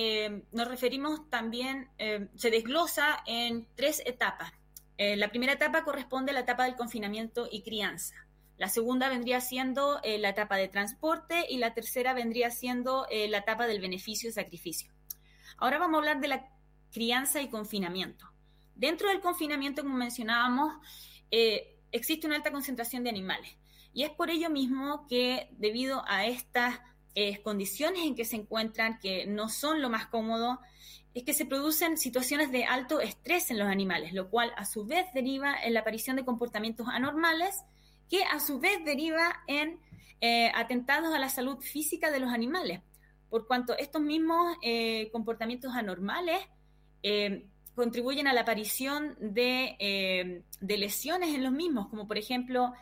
nos 0.50 0.68
referimos 0.68 1.28
también, 1.30 1.88
se 2.34 2.50
desglosa 2.50 3.22
en 3.26 3.68
tres 3.76 4.02
etapas. 4.04 4.52
La 4.98 5.28
primera 5.28 5.52
etapa 5.54 5.84
corresponde 5.84 6.30
a 6.30 6.34
la 6.34 6.40
etapa 6.40 6.64
del 6.64 6.76
confinamiento 6.76 7.48
y 7.50 7.62
crianza. 7.62 8.14
La 8.56 8.68
segunda 8.68 9.08
vendría 9.08 9.40
siendo 9.40 10.00
la 10.04 10.28
etapa 10.28 10.56
de 10.56 10.68
transporte 10.68 11.46
y 11.48 11.58
la 11.58 11.74
tercera 11.74 12.14
vendría 12.14 12.50
siendo 12.50 13.06
la 13.10 13.38
etapa 13.38 13.66
del 13.66 13.80
beneficio 13.80 14.28
y 14.28 14.32
sacrificio. 14.32 14.92
Ahora 15.58 15.78
vamos 15.78 15.96
a 15.96 15.98
hablar 15.98 16.20
de 16.20 16.28
la 16.28 16.48
crianza 16.92 17.42
y 17.42 17.48
confinamiento. 17.48 18.30
Dentro 18.74 19.08
del 19.08 19.20
confinamiento, 19.20 19.82
como 19.82 19.96
mencionábamos, 19.96 20.74
eh, 21.30 21.80
existe 21.92 22.26
una 22.26 22.36
alta 22.36 22.52
concentración 22.52 23.04
de 23.04 23.10
animales. 23.10 23.56
Y 23.92 24.02
es 24.02 24.10
por 24.10 24.30
ello 24.30 24.50
mismo 24.50 25.06
que 25.08 25.48
debido 25.52 26.04
a 26.06 26.26
estas 26.26 26.80
eh, 27.14 27.40
condiciones 27.42 28.02
en 28.04 28.14
que 28.14 28.25
se 28.25 28.37
encuentran, 28.37 28.99
que 28.99 29.26
no 29.26 29.49
son 29.49 29.83
lo 29.83 29.90
más 29.90 30.06
cómodo, 30.06 30.61
es 31.14 31.23
que 31.23 31.35
se 31.35 31.47
producen 31.47 31.97
situaciones 31.97 32.50
de 32.50 32.64
alto 32.64 33.00
estrés 33.00 33.50
en 33.50 33.59
los 33.59 33.68
animales, 33.68 34.12
lo 34.12 34.30
cual 34.30 34.52
a 34.56 34.64
su 34.64 34.85
vez 34.85 35.06
deriva 35.14 35.54
en 35.62 35.75
la 35.75 35.80
aparición 35.80 36.16
de 36.16 36.25
comportamientos 36.25 36.88
anormales, 36.88 37.62
que 38.11 38.25
a 38.25 38.40
su 38.40 38.59
vez 38.59 38.85
deriva 38.85 39.42
en 39.47 39.78
eh, 40.21 40.50
atentados 40.54 41.14
a 41.14 41.18
la 41.18 41.28
salud 41.28 41.59
física 41.61 42.11
de 42.11 42.21
los 42.21 42.33
animales, 42.33 42.80
por 43.30 43.47
cuanto 43.47 43.76
estos 43.76 44.00
mismos 44.00 44.56
comportamientos 45.12 45.75
anormales 45.75 46.38
contribuyen 47.75 48.26
a 48.26 48.33
la 48.33 48.42
aparición 48.42 49.16
eh, 49.37 50.42
de, 50.61 50.78
lesiones 50.78 51.35
en 51.35 51.42
los 51.42 51.52
mismos, 51.52 51.88
como 51.88 52.06
por 52.06 52.18
ejemplo 52.18 52.73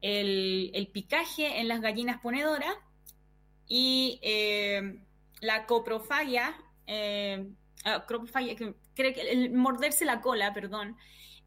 el, 0.00 0.90
picaje 0.92 1.60
en 1.60 1.68
las 1.68 1.80
gallinas 1.80 2.20
ponedoras 2.20 2.74
y 3.68 4.18
eh, 4.22 5.00
la 5.40 5.66
coprofagia, 5.66 6.56
eh, 6.86 7.46
ah, 7.84 8.06
el 8.08 9.52
morderse 9.52 10.04
la 10.04 10.20
cola, 10.20 10.52
perdón, 10.52 10.96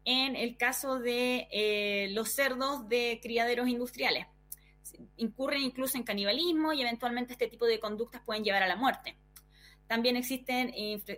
en 0.04 0.36
el 0.36 0.56
caso 0.56 0.98
de 0.98 2.08
los 2.12 2.30
cerdos 2.30 2.88
de 2.88 3.20
criaderos 3.22 3.68
industriales. 3.68 4.26
Incurren 5.16 5.62
incluso 5.62 5.96
en 5.96 6.04
canibalismo 6.04 6.72
y 6.72 6.82
eventualmente 6.82 7.32
este 7.32 7.48
tipo 7.48 7.66
de 7.66 7.80
conductas 7.80 8.22
pueden 8.24 8.44
llevar 8.44 8.62
a 8.62 8.66
la 8.66 8.76
muerte. 8.76 9.16
También 9.92 10.16
existen 10.16 10.72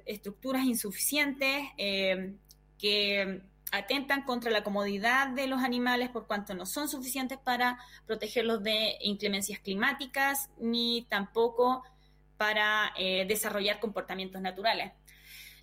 estructuras 0.04 0.64
insuficientes 0.64 1.62
eh, 1.78 2.34
que 2.76 3.40
atentan 3.76 4.22
contra 4.22 4.50
la 4.50 4.62
comodidad 4.62 5.28
de 5.28 5.46
los 5.46 5.62
animales 5.62 6.08
por 6.08 6.26
cuanto 6.26 6.54
no 6.54 6.66
son 6.66 6.88
suficientes 6.88 7.38
para 7.38 7.78
protegerlos 8.06 8.62
de 8.62 8.96
inclemencias 9.00 9.58
climáticas 9.58 10.50
ni 10.58 11.06
tampoco 11.08 11.82
para 12.36 12.92
eh, 12.98 13.24
desarrollar 13.26 13.80
comportamientos 13.80 14.40
naturales. 14.40 14.92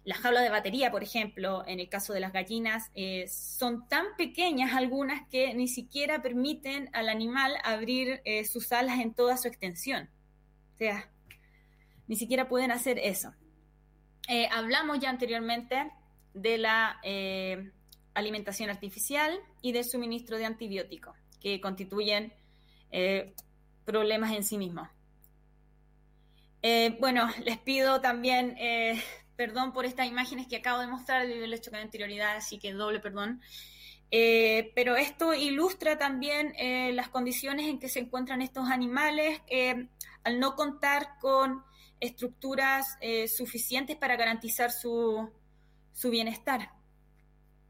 Las 0.04 0.18
jaulas 0.20 0.44
de 0.44 0.50
batería, 0.50 0.90
por 0.90 1.04
ejemplo, 1.04 1.64
en 1.68 1.80
el 1.80 1.88
caso 1.88 2.14
de 2.14 2.20
las 2.20 2.34
gallinas, 2.34 2.90
eh, 2.96 3.28
son 3.28 3.88
tan 3.88 4.06
pequeñas 4.18 4.74
algunas 4.74 5.28
que 5.30 5.54
ni 5.54 5.68
siquiera 5.68 6.22
permiten 6.22 6.90
al 6.94 7.08
animal 7.08 7.56
abrir 7.64 8.22
sus 8.50 8.72
alas 8.72 9.00
en 9.00 9.14
toda 9.14 9.38
su 9.38 9.48
extensión. 9.48 10.10
O 10.74 10.78
sea, 10.78 11.12
ni 12.08 12.16
siquiera 12.16 12.50
pueden 12.50 12.72
hacer 12.72 13.00
eso. 13.00 13.34
Eh, 14.28 14.48
hablamos 14.52 15.00
ya 15.00 15.10
anteriormente 15.10 15.92
de 16.34 16.58
la 16.58 17.00
eh, 17.04 17.72
alimentación 18.14 18.70
artificial 18.70 19.40
y 19.62 19.72
del 19.72 19.86
suministro 19.86 20.38
de 20.38 20.46
antibióticos, 20.46 21.16
que 21.40 21.62
constituyen 21.62 22.34
eh, 22.92 23.34
problemas 23.86 24.34
en 24.34 24.44
sí 24.44 24.58
mismos. 24.58 24.88
bueno, 27.00 27.30
les 27.44 27.58
pido 27.58 28.02
también 28.02 28.56
perdón 29.36 29.74
por 29.74 29.86
estas 29.86 30.08
imágenes 30.08 30.48
que 30.48 30.58
acabo 30.58 30.82
de 30.82 30.88
mostrar 30.88 31.28
del 31.28 31.54
hecho 31.54 31.72
con 31.72 31.80
anterioridad, 31.80 32.36
así 32.36 32.60
que 32.60 32.74
doble 32.74 33.00
perdón. 33.00 33.42
pero 34.10 34.96
esto 34.96 35.34
ilustra 35.34 35.98
también 35.98 36.54
las 36.96 37.10
condiciones 37.10 37.68
en 37.68 37.80
que 37.80 37.90
se 37.90 38.00
encuentran 38.00 38.42
estos 38.42 38.70
animales 38.70 39.42
al 40.24 40.40
no 40.40 40.56
contar 40.56 41.18
con 41.20 41.64
estructuras 42.02 42.98
eh, 43.00 43.28
suficientes 43.28 43.96
para 43.96 44.18
garantizar 44.18 44.72
su, 44.72 45.30
su 45.94 46.10
bienestar. 46.10 46.72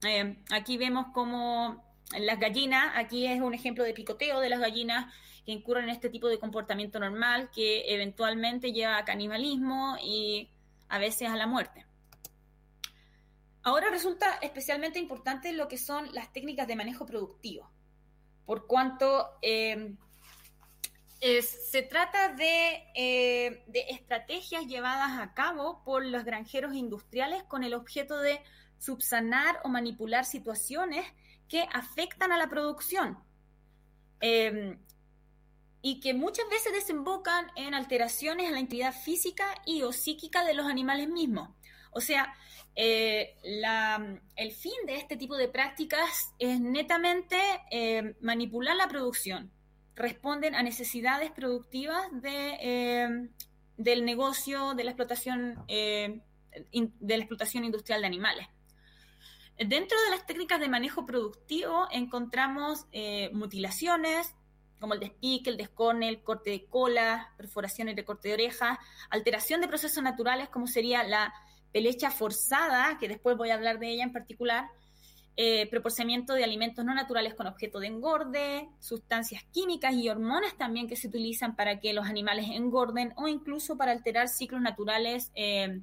Eh, 0.04 0.38
aquí 0.52 0.78
vemos 0.78 1.08
como 1.14 1.84
las 2.18 2.40
gallinas, 2.40 2.94
aquí 2.96 3.28
es 3.28 3.40
un 3.40 3.54
ejemplo 3.54 3.84
de 3.84 3.94
picoteo 3.94 4.40
de 4.40 4.50
las 4.50 4.60
gallinas 4.60 5.14
que 5.46 5.52
incurren 5.52 5.86
en 5.86 5.92
este 5.92 6.10
tipo 6.10 6.28
de 6.28 6.40
comportamiento 6.40 7.00
normal 7.00 7.50
que 7.54 7.94
eventualmente 7.94 8.72
lleva 8.72 8.98
a 8.98 9.06
canibalismo 9.06 9.98
y 10.02 10.50
a 10.90 11.00
veces 11.00 11.30
a 11.30 11.36
la 11.36 11.48
muerte. 11.48 11.86
Ahora 13.64 13.90
resulta 13.92 14.40
especialmente 14.42 15.00
importante 15.00 15.54
lo 15.54 15.68
que 15.68 15.78
son 15.78 16.14
las 16.14 16.34
técnicas 16.34 16.68
de 16.68 16.76
manejo 16.76 17.06
productivo, 17.06 17.70
por 18.46 18.66
cuanto 18.66 19.38
eh, 19.44 19.96
se 21.20 21.84
trata 21.84 22.34
de, 22.34 23.64
de, 23.68 23.86
estrategias 23.90 24.66
llevadas 24.66 25.20
a 25.20 25.36
cabo 25.36 25.84
por 25.84 26.04
los 26.04 26.24
granjeros 26.24 26.74
industriales 26.74 27.44
con 27.44 27.64
el 27.64 27.76
objeto 27.76 28.18
de 28.18 28.42
subsanar 28.82 29.60
o 29.64 29.70
manipular 29.70 30.26
situaciones 30.26 31.06
que 31.48 31.68
afectan 31.72 32.32
a 32.32 32.38
la 32.38 32.50
producción 32.50 33.20
em, 34.22 34.80
y 35.84 36.00
que 36.00 36.14
muchas 36.14 36.50
veces 36.50 36.74
desembocan 36.74 37.48
en 37.56 37.74
alteraciones 37.76 38.50
a 38.50 38.52
la 38.52 38.60
integridad 38.60 38.94
física 38.94 39.46
y 39.66 39.84
o 39.84 39.92
psíquica 39.94 40.44
de 40.44 40.56
los 40.56 40.66
animales 40.66 41.10
mismos. 41.10 41.50
O 41.92 42.02
sea, 42.02 42.34
eh, 42.76 43.36
el 44.36 44.52
fin 44.52 44.74
de 44.88 44.96
este 44.96 45.16
tipo 45.16 45.38
de 45.38 45.48
prácticas 45.48 46.34
es 46.40 46.60
netamente 46.60 47.38
em, 47.70 48.16
manipular 48.22 48.76
la 48.76 48.88
producción. 48.88 49.52
Responden 49.96 50.56
a 50.56 50.64
necesidades 50.64 51.32
productivas 51.32 52.08
de, 52.14 52.58
em, 52.62 53.30
del 53.78 54.06
negocio 54.06 54.74
de 54.74 54.84
la 54.86 54.92
explotación 54.92 55.64
de 55.68 57.18
la 57.18 57.24
explotación 57.24 57.64
industrial 57.64 58.02
de 58.02 58.08
animales. 58.08 58.48
Dentro 59.68 60.02
de 60.02 60.10
las 60.10 60.26
técnicas 60.26 60.60
de 60.60 60.70
manejo 60.70 61.06
productivo 61.06 61.88
encontramos 61.92 62.88
eh, 62.92 63.30
mutilaciones, 63.32 64.34
como 64.80 64.96
el 64.96 65.00
despique, 65.00 65.52
el 65.52 65.58
descorne, 65.58 66.10
el 66.10 66.24
corte 66.24 66.50
de 66.50 66.66
cola, 66.66 67.32
perforaciones 67.38 67.96
de 67.96 68.04
corte 68.04 68.30
de 68.30 68.34
oreja, 68.34 68.80
alteración 69.12 69.62
de 69.62 69.68
procesos 69.68 70.02
naturales, 70.02 70.50
como 70.50 70.66
sería 70.66 71.04
la 71.04 71.32
pelecha 71.72 72.10
forzada, 72.10 72.98
que 73.00 73.08
después 73.08 73.38
voy 73.38 73.52
a 73.52 73.54
hablar 73.54 73.78
de 73.78 73.92
ella 73.92 74.04
en 74.04 74.12
particular, 74.12 74.68
eh, 75.38 75.70
proporcionamiento 75.70 76.34
de 76.34 76.44
alimentos 76.44 76.84
no 76.84 76.96
naturales 76.96 77.36
con 77.36 77.46
objeto 77.46 77.80
de 77.80 77.88
engorde, 77.88 78.68
sustancias 78.80 79.44
químicas 79.52 79.94
y 79.94 80.10
hormonas 80.10 80.58
también 80.58 80.88
que 80.88 80.96
se 80.96 81.08
utilizan 81.08 81.56
para 81.56 81.80
que 81.80 81.94
los 81.94 82.08
animales 82.08 82.48
engorden 82.50 83.14
o 83.16 83.28
incluso 83.28 83.78
para 83.78 83.92
alterar 83.92 84.28
ciclos 84.28 84.62
naturales 84.62 85.32
eh, 85.36 85.82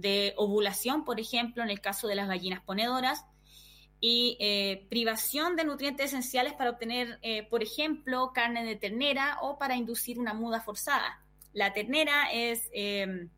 de 0.00 0.34
ovulación, 0.36 1.04
por 1.04 1.18
ejemplo, 1.20 1.62
en 1.62 1.70
el 1.70 1.80
caso 1.80 2.06
de 2.08 2.14
las 2.14 2.28
gallinas 2.28 2.62
ponedoras, 2.62 3.24
y 4.00 4.36
eh, 4.38 4.86
privación 4.88 5.56
de 5.56 5.64
nutrientes 5.64 6.06
esenciales 6.06 6.52
para 6.52 6.70
obtener, 6.70 7.18
eh, 7.22 7.42
por 7.44 7.62
ejemplo, 7.62 8.32
carne 8.32 8.64
de 8.64 8.76
ternera 8.76 9.38
o 9.42 9.58
para 9.58 9.76
inducir 9.76 10.20
una 10.20 10.34
muda 10.34 10.60
forzada. 10.60 11.20
La 11.52 11.72
ternera 11.72 12.30
es, 12.32 12.68
em, 12.72 13.28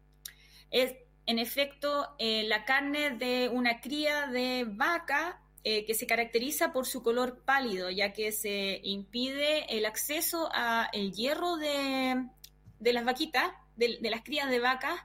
es 0.70 0.94
en 1.26 1.38
efecto, 1.38 2.14
eh, 2.18 2.44
la 2.44 2.64
carne 2.64 3.10
de 3.10 3.48
una 3.48 3.80
cría 3.80 4.26
de 4.26 4.66
vaca 4.68 5.40
que 5.62 5.92
se 5.92 6.06
caracteriza 6.06 6.72
por 6.72 6.86
su 6.86 7.02
color 7.02 7.42
pálido, 7.44 7.90
ya 7.90 8.14
que 8.14 8.32
se 8.32 8.80
impide 8.82 9.66
el 9.76 9.84
acceso 9.84 10.48
a 10.54 10.88
el 10.94 11.12
hierro 11.12 11.56
de, 11.58 12.24
de 12.78 12.92
las 12.94 13.04
vaquitas, 13.04 13.52
de, 13.76 13.98
de, 14.00 14.10
las 14.10 14.22
crías 14.22 14.48
de 14.48 14.58
vacas, 14.58 14.98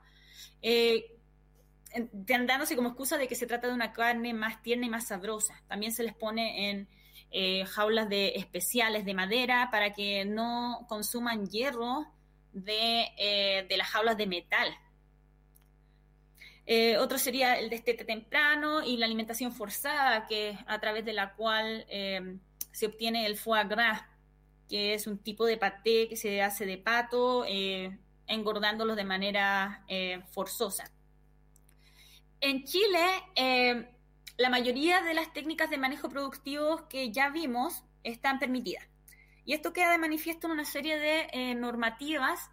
dándose 2.12 2.76
como 2.76 2.90
excusa 2.90 3.18
de 3.18 3.28
que 3.28 3.36
se 3.36 3.48
trata 3.48 3.68
de 3.68 3.74
una 3.74 3.94
carne 3.94 4.34
más 4.34 4.62
tierna 4.62 4.86
y 4.86 4.90
más 4.90 5.08
sabrosa. 5.08 5.62
También 5.68 5.92
se 5.92 6.04
les 6.04 6.14
pone 6.14 6.70
en 6.70 6.88
eh, 7.32 7.66
jaulas 7.66 8.08
de 8.08 8.34
especiales 8.36 9.04
de 9.04 9.14
madera 9.14 9.70
para 9.72 9.92
que 9.94 10.24
no 10.26 10.86
consuman 10.88 11.48
hierro 11.48 12.08
de, 12.54 13.12
eh, 13.18 13.68
las 13.78 13.90
jaulas 13.90 14.18
de 14.18 14.28
metal. 14.28 14.70
Eh, 16.66 16.98
otro 16.98 17.18
sería 17.18 17.60
el 17.60 17.70
destete 17.70 18.06
temprano 18.06 18.84
y 18.84 18.98
la 18.98 19.06
alimentación 19.06 19.52
forzada, 19.52 20.28
que 20.28 20.58
a 20.66 20.80
través 20.80 21.06
de 21.06 21.14
la 21.14 21.34
cual 21.36 21.86
se 22.72 22.88
obtiene 22.88 23.26
el 23.26 23.38
foie 23.38 23.66
gras, 23.66 24.04
que 24.68 24.94
es 24.94 25.06
un 25.06 25.20
tipo 25.20 25.46
de 25.46 25.58
paté 25.58 26.08
que 26.08 26.16
se 26.16 26.42
hace 26.42 26.66
de 26.66 26.78
pato, 26.78 27.46
engordándolos 28.28 28.96
de 28.96 29.04
manera 29.04 29.86
forzosa. 30.32 30.95
En 32.42 32.64
Chile, 32.66 33.06
eh, 33.36 33.88
la 34.38 34.50
mayoría 34.50 35.02
de 35.02 35.14
las 35.14 35.34
técnicas 35.34 35.70
de 35.70 35.78
manejo 35.78 36.10
productivo 36.10 36.88
que 36.90 37.12
ya 37.12 37.30
vimos 37.30 37.84
están 38.04 38.40
permitidas. 38.40 38.88
Y 39.46 39.54
esto 39.54 39.74
queda 39.74 39.92
de 39.92 39.98
manifiesto 39.98 40.48
en 40.48 40.54
una 40.54 40.66
serie 40.66 40.98
de 40.98 41.28
eh, 41.32 41.56
normativas, 41.56 42.50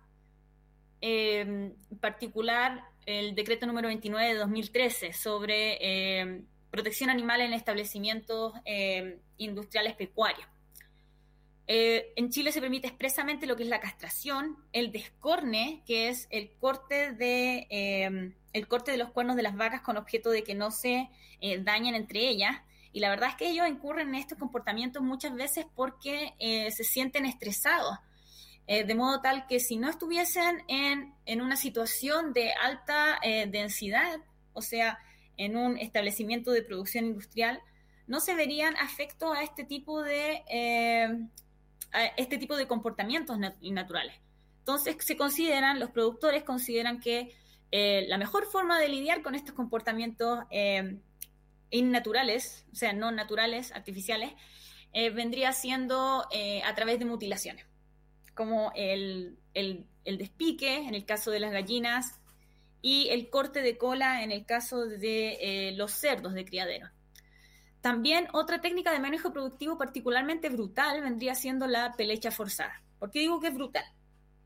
eh, 1.01 1.41
en 1.41 1.99
particular 2.01 2.85
el 3.07 3.35
decreto 3.35 3.67
número 3.67 3.89
29 3.89 4.29
de 4.29 4.39
2013 4.39 5.13
sobre 5.13 6.45
protección 6.71 7.11
animal 7.11 7.41
en 7.41 7.53
establecimientos 7.53 8.55
industriales 9.39 9.95
pecuarios. 9.97 10.47
en 11.67 12.31
Chile 12.31 12.53
se 12.53 12.61
permite 12.61 12.87
expresamente 12.87 13.47
lo 13.47 13.57
que 13.57 13.65
es 13.65 13.69
la 13.69 13.81
castración, 13.81 14.57
el 14.73 14.93
descorne, 14.93 15.83
que 15.85 16.09
es 16.09 16.29
el 16.31 16.53
corte 16.61 17.13
de 17.13 18.33
el 18.53 18.69
corte 18.69 18.91
de 18.91 18.99
los 18.99 19.11
cuernos 19.11 19.37
de 19.37 19.43
las 19.43 19.57
vacas 19.57 19.81
con 19.81 19.97
objeto 19.97 20.31
de 20.31 20.45
que 20.45 20.55
no 20.55 20.71
se 20.71 21.09
eh, 21.41 21.59
dañen 21.63 21.95
entre 21.95 22.29
ellas. 22.29 22.61
Y 22.93 23.01
la 23.01 23.09
verdad 23.09 23.31
es 23.31 23.37
que 23.37 23.49
ellos 23.49 23.67
incurren 23.69 24.09
en 24.09 24.17
estos 24.17 24.39
comportamientos 24.39 25.03
muchas 25.03 25.35
veces 25.35 25.67
porque 25.75 26.35
eh, 26.39 26.71
se 26.71 26.85
sienten 26.85 27.25
estresados. 27.25 27.99
Eh, 28.67 28.85
de 28.85 28.95
modo 28.95 29.21
tal 29.21 29.47
que 29.47 29.59
si 29.59 29.77
no 29.77 29.89
estuviesen 29.89 30.63
en, 30.69 31.15
en 31.27 31.41
una 31.41 31.57
situación 31.57 32.33
de 32.33 32.53
alta 32.53 33.19
densidad, 33.49 34.21
o 34.53 34.63
sea, 34.63 34.99
en 35.37 35.57
un 35.57 35.79
establecimiento 35.79 36.53
de 36.53 36.63
producción 36.63 37.07
industrial, 37.07 37.61
no 38.07 38.21
se 38.21 38.35
verían 38.35 38.77
afectos 38.77 39.37
a 39.37 39.43
este 39.43 39.65
tipo 39.65 40.03
de, 40.03 40.43
este 42.17 42.39
tipo 42.39 42.57
de 42.57 42.69
comportamientos 42.69 43.37
naturales. 43.39 44.15
Entonces 44.59 44.97
se 45.01 45.17
consideran, 45.17 45.81
los 45.81 45.91
productores 45.91 46.45
consideran 46.45 47.01
que 47.01 47.35
eh, 47.73 48.05
la 48.07 48.19
mejor 48.19 48.45
forma 48.45 48.79
de 48.79 48.91
lidiar 48.91 49.23
con 49.23 49.35
estos 49.35 49.55
comportamientos 49.55 50.41
eh, 50.51 50.99
innaturales, 51.71 52.67
o 52.71 52.77
sea, 52.77 52.93
no 52.93 53.11
naturales, 53.11 53.73
artificiales, 53.73 54.33
eh, 54.93 55.09
vendría 55.09 55.53
siendo 55.53 56.29
a 56.65 56.75
través 56.75 56.99
de 56.99 57.07
mutilaciones, 57.07 57.65
como 58.35 58.73
el, 58.77 59.39
despique 60.05 60.87
en 60.87 60.95
el 60.95 61.07
caso 61.07 61.31
de 61.31 61.41
las 61.41 61.51
gallinas 61.51 62.21
y 62.83 63.09
el 63.09 63.31
corte 63.31 63.63
de 63.63 63.79
cola 63.79 64.23
en 64.23 64.33
el 64.33 64.45
caso 64.45 64.85
de 64.85 65.73
los 65.75 65.93
cerdos 65.93 66.35
de 66.35 66.45
criadero. 66.45 66.91
También 67.81 68.29
otra 68.35 68.61
técnica 68.61 68.93
de 68.93 68.99
manejo 68.99 69.33
productivo 69.33 69.79
particularmente 69.79 70.51
brutal 70.51 71.01
vendría 71.01 71.35
siendo 71.35 71.67
la 71.67 71.95
pelecha 71.97 72.31
forzada. 72.31 72.83
¿Por 72.99 73.11
qué 73.11 73.21
digo 73.21 73.41
que 73.41 73.49
es 73.49 73.55
brutal? 73.55 73.85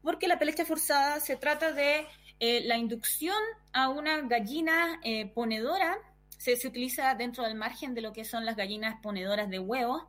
Porque 0.01 0.29
la 0.29 0.39
pelecha 0.39 0.65
forzada 0.65 1.19
se 1.19 1.35
trata 1.37 1.73
de 1.73 2.07
eh, 2.39 2.63
la 2.65 2.77
inducción 2.77 3.37
a 3.73 3.89
una 3.89 4.21
gallina 4.23 5.01
eh, 5.03 5.27
ponedora 5.27 5.97
se, 6.37 6.55
utiliza 6.67 7.15
dentro 7.15 7.45
del 7.45 7.55
margen 7.55 7.95
de 7.95 8.03
lo 8.03 8.13
que 8.13 8.25
son 8.25 8.45
las 8.45 8.57
gallinas 8.57 9.01
ponedoras 9.03 9.49
de 9.49 9.59
huevos 9.59 10.03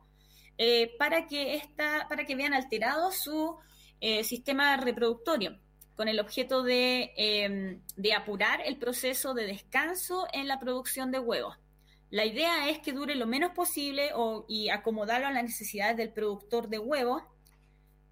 eh, 0.58 0.94
para, 0.98 1.26
que 1.26 1.54
esta, 1.54 2.06
para 2.08 2.26
que 2.26 2.36
vean 2.36 2.54
alterado 2.54 3.10
su 3.12 3.56
sistema 4.22 4.76
reproductorio 4.76 5.58
con 5.96 6.06
el 6.06 6.20
objeto 6.20 6.62
de, 6.62 7.12
em, 7.16 7.80
de, 7.96 8.12
apurar 8.14 8.60
el 8.64 8.76
proceso 8.76 9.34
de 9.34 9.44
descanso 9.44 10.28
en 10.32 10.46
la 10.46 10.60
producción 10.60 11.10
de 11.10 11.18
huevos. 11.18 11.56
La 12.10 12.24
idea 12.24 12.68
es 12.70 12.78
que 12.78 12.92
dure 12.92 13.16
lo 13.16 13.26
menos 13.26 13.50
posible 13.50 14.12
y 14.46 14.68
acomodarlo 14.68 15.26
a 15.26 15.32
las 15.32 15.42
necesidades 15.42 15.96
del 15.96 16.12
productor 16.12 16.68
de 16.68 16.78
huevos 16.78 17.24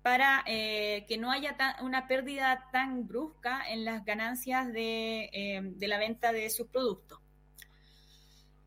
para 0.07 0.45
eh, 0.47 1.05
que 1.09 1.19
no 1.19 1.33
haya 1.33 1.57
una 1.83 2.07
pérdida 2.07 2.69
tan 2.71 3.09
brusca 3.09 3.69
en 3.69 3.85
las 3.85 4.05
ganancias 4.05 4.73
de, 4.73 5.29
eh, 5.33 5.75
la 5.81 5.99
venta 5.99 6.31
de 6.31 6.49
sus 6.49 6.69
productos. 6.69 7.19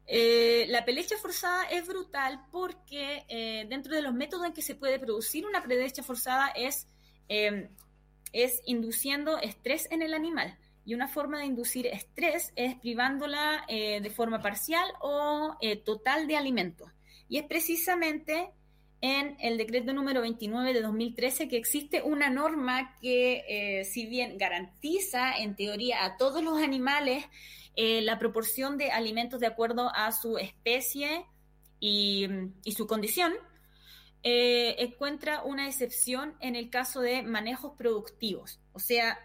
Eh, 0.06 0.65
la 0.67 0.84
pelecha 0.84 1.15
forzada 1.15 1.63
es 1.69 1.88
brutal 1.88 2.45
porque 2.52 3.23
dentro 3.69 3.95
de 3.95 4.02
los 4.02 4.13
métodos 4.13 4.47
en 4.47 4.54
que 4.54 4.62
se 4.62 4.75
puede 4.75 4.99
producir 4.99 5.45
una 5.45 5.63
pelecha 5.63 6.04
forzada 6.04 6.49
es, 6.49 6.89
es 7.30 8.62
induciendo 8.65 9.38
estrés 9.38 9.88
en 9.91 10.02
el 10.02 10.13
animal. 10.13 10.58
Y 10.84 10.93
una 10.93 11.08
forma 11.08 11.39
de 11.39 11.45
inducir 11.45 11.88
estrés 11.88 12.52
es 12.58 12.75
privándola 12.80 13.63
de 13.69 14.12
forma 14.13 14.41
parcial 14.41 14.89
o 14.99 15.58
total 15.86 16.28
de 16.28 16.36
alimento. 16.36 16.91
Y 17.30 17.38
es 17.38 17.45
precisamente 17.45 18.52
en 19.01 19.38
el 19.39 19.57
decreto 19.57 19.93
número 19.93 20.21
29 20.21 20.73
de 20.73 20.81
2013 20.81 21.47
que 21.47 21.57
existe 21.57 22.01
una 22.01 22.29
norma 22.29 22.97
que, 22.99 23.45
eh, 23.47 23.85
si 23.85 24.05
bien 24.05 24.38
garantiza 24.38 25.38
en 25.38 25.55
teoría 25.55 26.03
a 26.03 26.17
todos 26.17 26.43
los 26.43 26.62
animales 26.62 27.25
eh, 27.75 28.01
la 28.01 28.19
proporción 28.19 28.77
de 28.77 28.91
alimentos 28.91 29.39
de 29.39 29.47
acuerdo 29.47 29.89
a 29.95 30.12
su 30.12 30.38
especie 30.38 31.25
y, 31.79 32.27
su 32.75 32.88
condición, 32.88 33.33
eh, 34.23 34.75
encuentra 34.79 35.43
una 35.43 35.67
excepción 35.67 36.35
en 36.41 36.57
el 36.57 36.69
caso 36.69 36.99
de 36.99 37.23
manejos 37.23 37.73
productivos. 37.77 38.59
O 38.73 38.79
sea, 38.79 39.17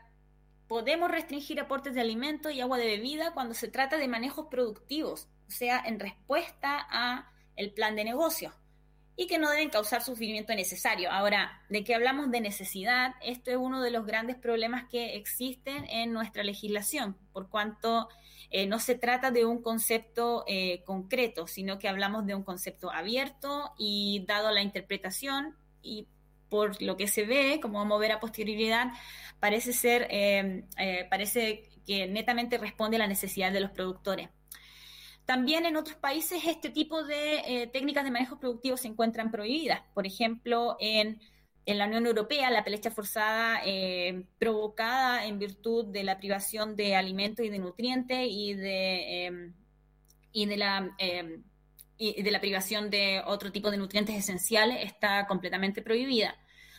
podemos 0.68 1.10
restringir 1.10 1.58
aportes 1.58 1.94
de 1.94 2.00
alimentos 2.00 2.52
y 2.52 2.60
agua 2.60 2.78
de 2.78 2.86
bebida 2.86 3.34
cuando 3.34 3.54
se 3.54 3.66
trata 3.66 3.96
de 3.96 4.06
manejos 4.06 4.46
productivos, 4.48 5.26
o 5.48 5.50
sea, 5.50 5.82
en 5.84 5.98
respuesta 5.98 6.86
a 6.88 7.32
el 7.56 7.72
plan 7.72 7.96
de 7.96 8.04
negocio 8.04 8.54
y 9.16 9.26
que 9.26 9.38
no 9.38 9.50
deben 9.50 9.70
causar 9.70 10.02
sufrimiento 10.02 10.54
necesario. 10.54 11.10
Ahora, 11.10 11.62
de 11.68 11.84
que 11.84 11.94
hablamos 11.94 12.30
de 12.30 12.40
necesidad, 12.40 13.14
esto 13.22 13.50
es 13.50 13.56
uno 13.56 13.80
de 13.80 13.90
los 13.90 14.06
grandes 14.06 14.36
problemas 14.36 14.88
que 14.90 15.14
existen 15.16 15.84
en 15.88 16.12
nuestra 16.12 16.42
legislación, 16.42 17.16
por 17.32 17.48
cuanto 17.48 18.08
eh, 18.50 18.66
no 18.66 18.78
se 18.78 18.94
trata 18.94 19.30
de 19.30 19.44
un 19.44 19.62
concepto 19.62 20.44
eh, 20.46 20.82
concreto, 20.84 21.46
sino 21.46 21.78
que 21.78 21.88
hablamos 21.88 22.26
de 22.26 22.34
un 22.34 22.42
concepto 22.42 22.90
abierto 22.90 23.72
y 23.78 24.24
dado 24.26 24.50
la 24.50 24.62
interpretación 24.62 25.56
y 25.82 26.08
por 26.48 26.80
lo 26.80 26.96
que 26.96 27.08
se 27.08 27.24
ve, 27.24 27.58
como 27.60 27.78
vamos 27.78 27.96
a 27.96 28.00
ver 28.00 28.12
a 28.12 28.20
posterioridad, 28.20 28.92
parece 29.40 29.72
ser, 29.72 30.06
eh, 30.10 30.64
parece 31.10 31.68
que 31.84 32.06
netamente 32.06 32.58
responde 32.58 32.96
a 32.96 33.00
la 33.00 33.06
necesidad 33.06 33.52
de 33.52 33.60
los 33.60 33.70
productores. 33.70 34.28
También 35.26 35.64
en 35.64 35.76
otros 35.76 35.96
países 35.96 36.42
este 36.46 36.68
tipo 36.68 37.02
de 37.02 37.38
eh, 37.46 37.66
técnicas 37.68 38.04
de 38.04 38.10
manejo 38.10 38.38
productivo 38.38 38.76
se 38.76 38.88
encuentran 38.88 39.30
prohibidas. 39.30 39.80
Por 39.94 40.06
ejemplo, 40.06 40.76
en, 40.80 41.18
la 41.66 41.86
Unión 41.86 42.06
Europea, 42.06 42.50
la 42.50 42.62
pelecha 42.62 42.90
forzada 42.90 43.60
eh, 43.64 44.26
provocada 44.38 45.24
en 45.24 45.38
virtud 45.38 45.86
de 45.86 46.04
la 46.04 46.18
privación 46.18 46.76
de 46.76 46.94
alimentos 46.94 47.44
y 47.46 47.48
de 47.48 47.58
nutrientes 47.58 48.26
y 48.30 48.54
de, 48.54 49.26
em, 49.26 49.54
y 50.32 50.46
de 50.46 50.56
la... 50.56 50.94
Em, 50.98 51.44
y 51.96 52.22
de 52.22 52.30
la 52.32 52.40
privación 52.40 52.90
de 52.90 53.22
otro 53.24 53.52
tipo 53.52 53.70
de 53.70 53.76
nutrientes 53.76 54.16
esenciales 54.16 54.84
está 54.84 55.28
completamente 55.28 55.80
prohibida. 55.80 56.34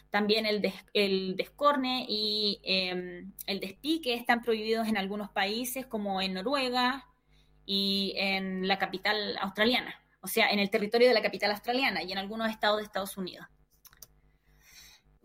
También 0.10 0.46
el, 0.46 0.74
el 0.94 1.38
descorne 1.38 2.06
y 2.08 2.60
em, 2.64 3.32
el 3.48 3.62
despique 3.62 4.14
están 4.14 4.42
prohibidos 4.42 4.90
en 4.90 4.98
algunos 4.98 5.30
países, 5.30 5.86
como 5.86 6.22
en 6.22 6.34
Noruega, 6.34 7.06
y 7.66 8.14
en 8.18 8.68
la 8.68 8.78
capital 8.78 9.38
australiana, 9.40 9.96
o 10.22 10.28
sea, 10.28 10.50
en 10.50 10.60
el 10.60 10.70
territorio 10.70 11.08
de 11.08 11.14
la 11.14 11.22
capital 11.22 11.52
australiana 11.52 12.04
y 12.04 12.12
en 12.12 12.18
algunos 12.18 12.50
estados 12.50 12.78
de 12.78 12.84
Estados 12.84 13.18
Unidos. 13.18 13.48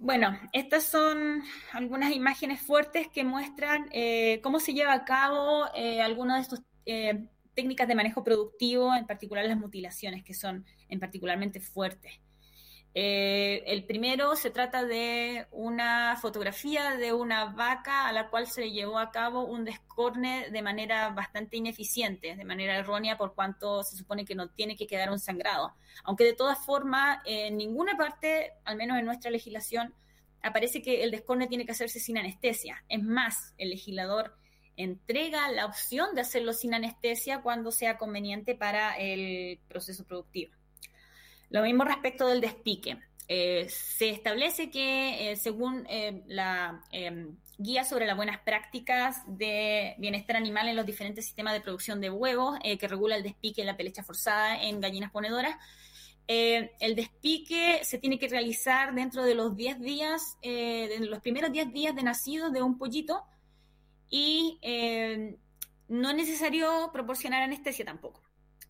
Bueno, 0.03 0.39
estas 0.55 0.85
son 0.85 1.43
algunas 1.73 2.13
imágenes 2.13 2.63
fuertes 2.63 3.09
que 3.09 3.23
muestran 3.23 3.87
eh, 3.93 4.41
cómo 4.43 4.59
se 4.59 4.73
lleva 4.73 4.95
a 4.95 5.05
cabo 5.05 5.67
eh, 5.75 6.01
algunas 6.01 6.37
de 6.39 6.43
estas 6.43 6.67
eh, 6.87 7.29
técnicas 7.55 7.87
de 7.87 7.95
manejo 7.95 8.25
productivo, 8.25 8.95
en 8.95 9.07
particular 9.07 9.45
las 9.45 9.59
mutilaciones, 9.59 10.25
que 10.25 10.33
son 10.33 10.65
en 10.89 11.01
particularmente 11.01 11.61
fuertes. 11.61 12.19
Eh, 12.93 13.63
el 13.67 13.85
primero 13.85 14.35
se 14.35 14.51
trata 14.51 14.85
de 14.85 15.47
una 15.53 16.17
fotografía 16.21 16.97
de 16.97 17.13
una 17.13 17.45
vaca 17.47 18.09
a 18.09 18.13
la 18.13 18.29
cual 18.29 18.49
se 18.49 18.73
llevó 18.73 18.99
a 18.99 19.13
cabo 19.13 19.45
un 19.45 19.65
descorne 19.65 20.51
de 20.51 20.63
manera 20.63 21.11
bastante 21.11 21.57
ineficiente, 21.57 22.35
de 22.35 22.45
manera 22.45 22.77
errónea, 22.77 23.17
por 23.17 23.35
cuanto 23.35 23.85
se 23.85 23.97
supone 23.97 24.25
que 24.25 24.35
no 24.35 24.49
tiene 24.49 24.77
que 24.77 24.89
quedar 24.89 25.11
un 25.11 25.21
sangrado. 25.21 25.73
Aunque 26.03 26.25
de 26.25 26.33
todas 26.33 26.59
formas, 26.65 27.21
en 27.27 27.57
ninguna 27.57 27.97
parte, 27.97 28.55
al 28.65 28.77
menos 28.77 28.99
en 28.99 29.05
nuestra 29.05 29.31
legislación, 29.31 29.95
aparece 30.43 30.83
que 30.83 31.05
el 31.05 31.13
descorne 31.13 31.47
tiene 31.47 31.67
que 31.67 31.73
hacerse 31.73 32.01
sin 32.01 32.19
anestesia. 32.19 32.83
Es 32.89 33.03
más, 33.03 33.55
el 33.57 33.71
legislador 33.71 34.35
entrega 34.77 35.49
la 35.53 35.67
opción 35.67 36.15
de 36.15 36.23
hacerlo 36.23 36.55
sin 36.55 36.75
anestesia 36.75 37.43
cuando 37.43 37.71
sea 37.71 37.99
conveniente 37.99 38.57
para 38.57 38.97
el 38.97 39.61
proceso 39.69 40.05
productivo. 40.05 40.60
Lo 41.51 41.63
mismo 41.63 41.85
respecto 41.85 42.27
del 42.27 42.41
despique. 42.41 42.97
Eh, 43.33 43.69
se 43.69 44.11
establece 44.11 44.71
que, 44.71 45.33
eh, 45.33 45.37
según 45.37 45.85
eh, 45.89 46.25
la 46.27 46.83
guía 47.59 47.85
sobre 47.85 48.07
las 48.07 48.17
buenas 48.17 48.41
prácticas 48.41 49.23
de 49.27 49.95
bienestar 49.99 50.37
animal 50.37 50.69
en 50.69 50.77
los 50.77 50.87
diferentes 50.87 51.27
sistemas 51.27 51.53
de 51.53 51.61
producción 51.61 52.01
de 52.01 52.11
huevos, 52.11 52.59
que 52.61 52.89
regula 52.89 53.17
el 53.17 53.23
despique 53.23 53.61
y 53.61 53.65
la 53.65 53.77
pelecha 53.77 54.03
forzada 54.03 54.63
en 54.63 54.81
gallinas 54.81 55.11
ponedoras, 55.11 55.57
el 56.27 56.97
despique 56.97 57.81
se 57.85 57.99
tiene 57.99 58.19
que 58.19 58.29
realizar 58.29 58.95
dentro 58.95 59.25
de 59.25 59.35
los 59.35 59.55
10 59.55 59.81
días, 59.81 60.39
de 60.41 60.97
los 61.01 61.21
primeros 61.21 61.53
10 61.53 61.73
días 61.73 61.95
de 61.95 62.03
nacido 62.03 62.51
de 62.51 62.63
un 62.63 62.79
pollito 62.79 63.25
y 64.09 64.59
no 65.89 66.11
es 66.11 66.17
necesario 66.17 66.91
proporcionar 66.95 67.43
anestesia 67.43 67.85
tampoco. 67.85 68.23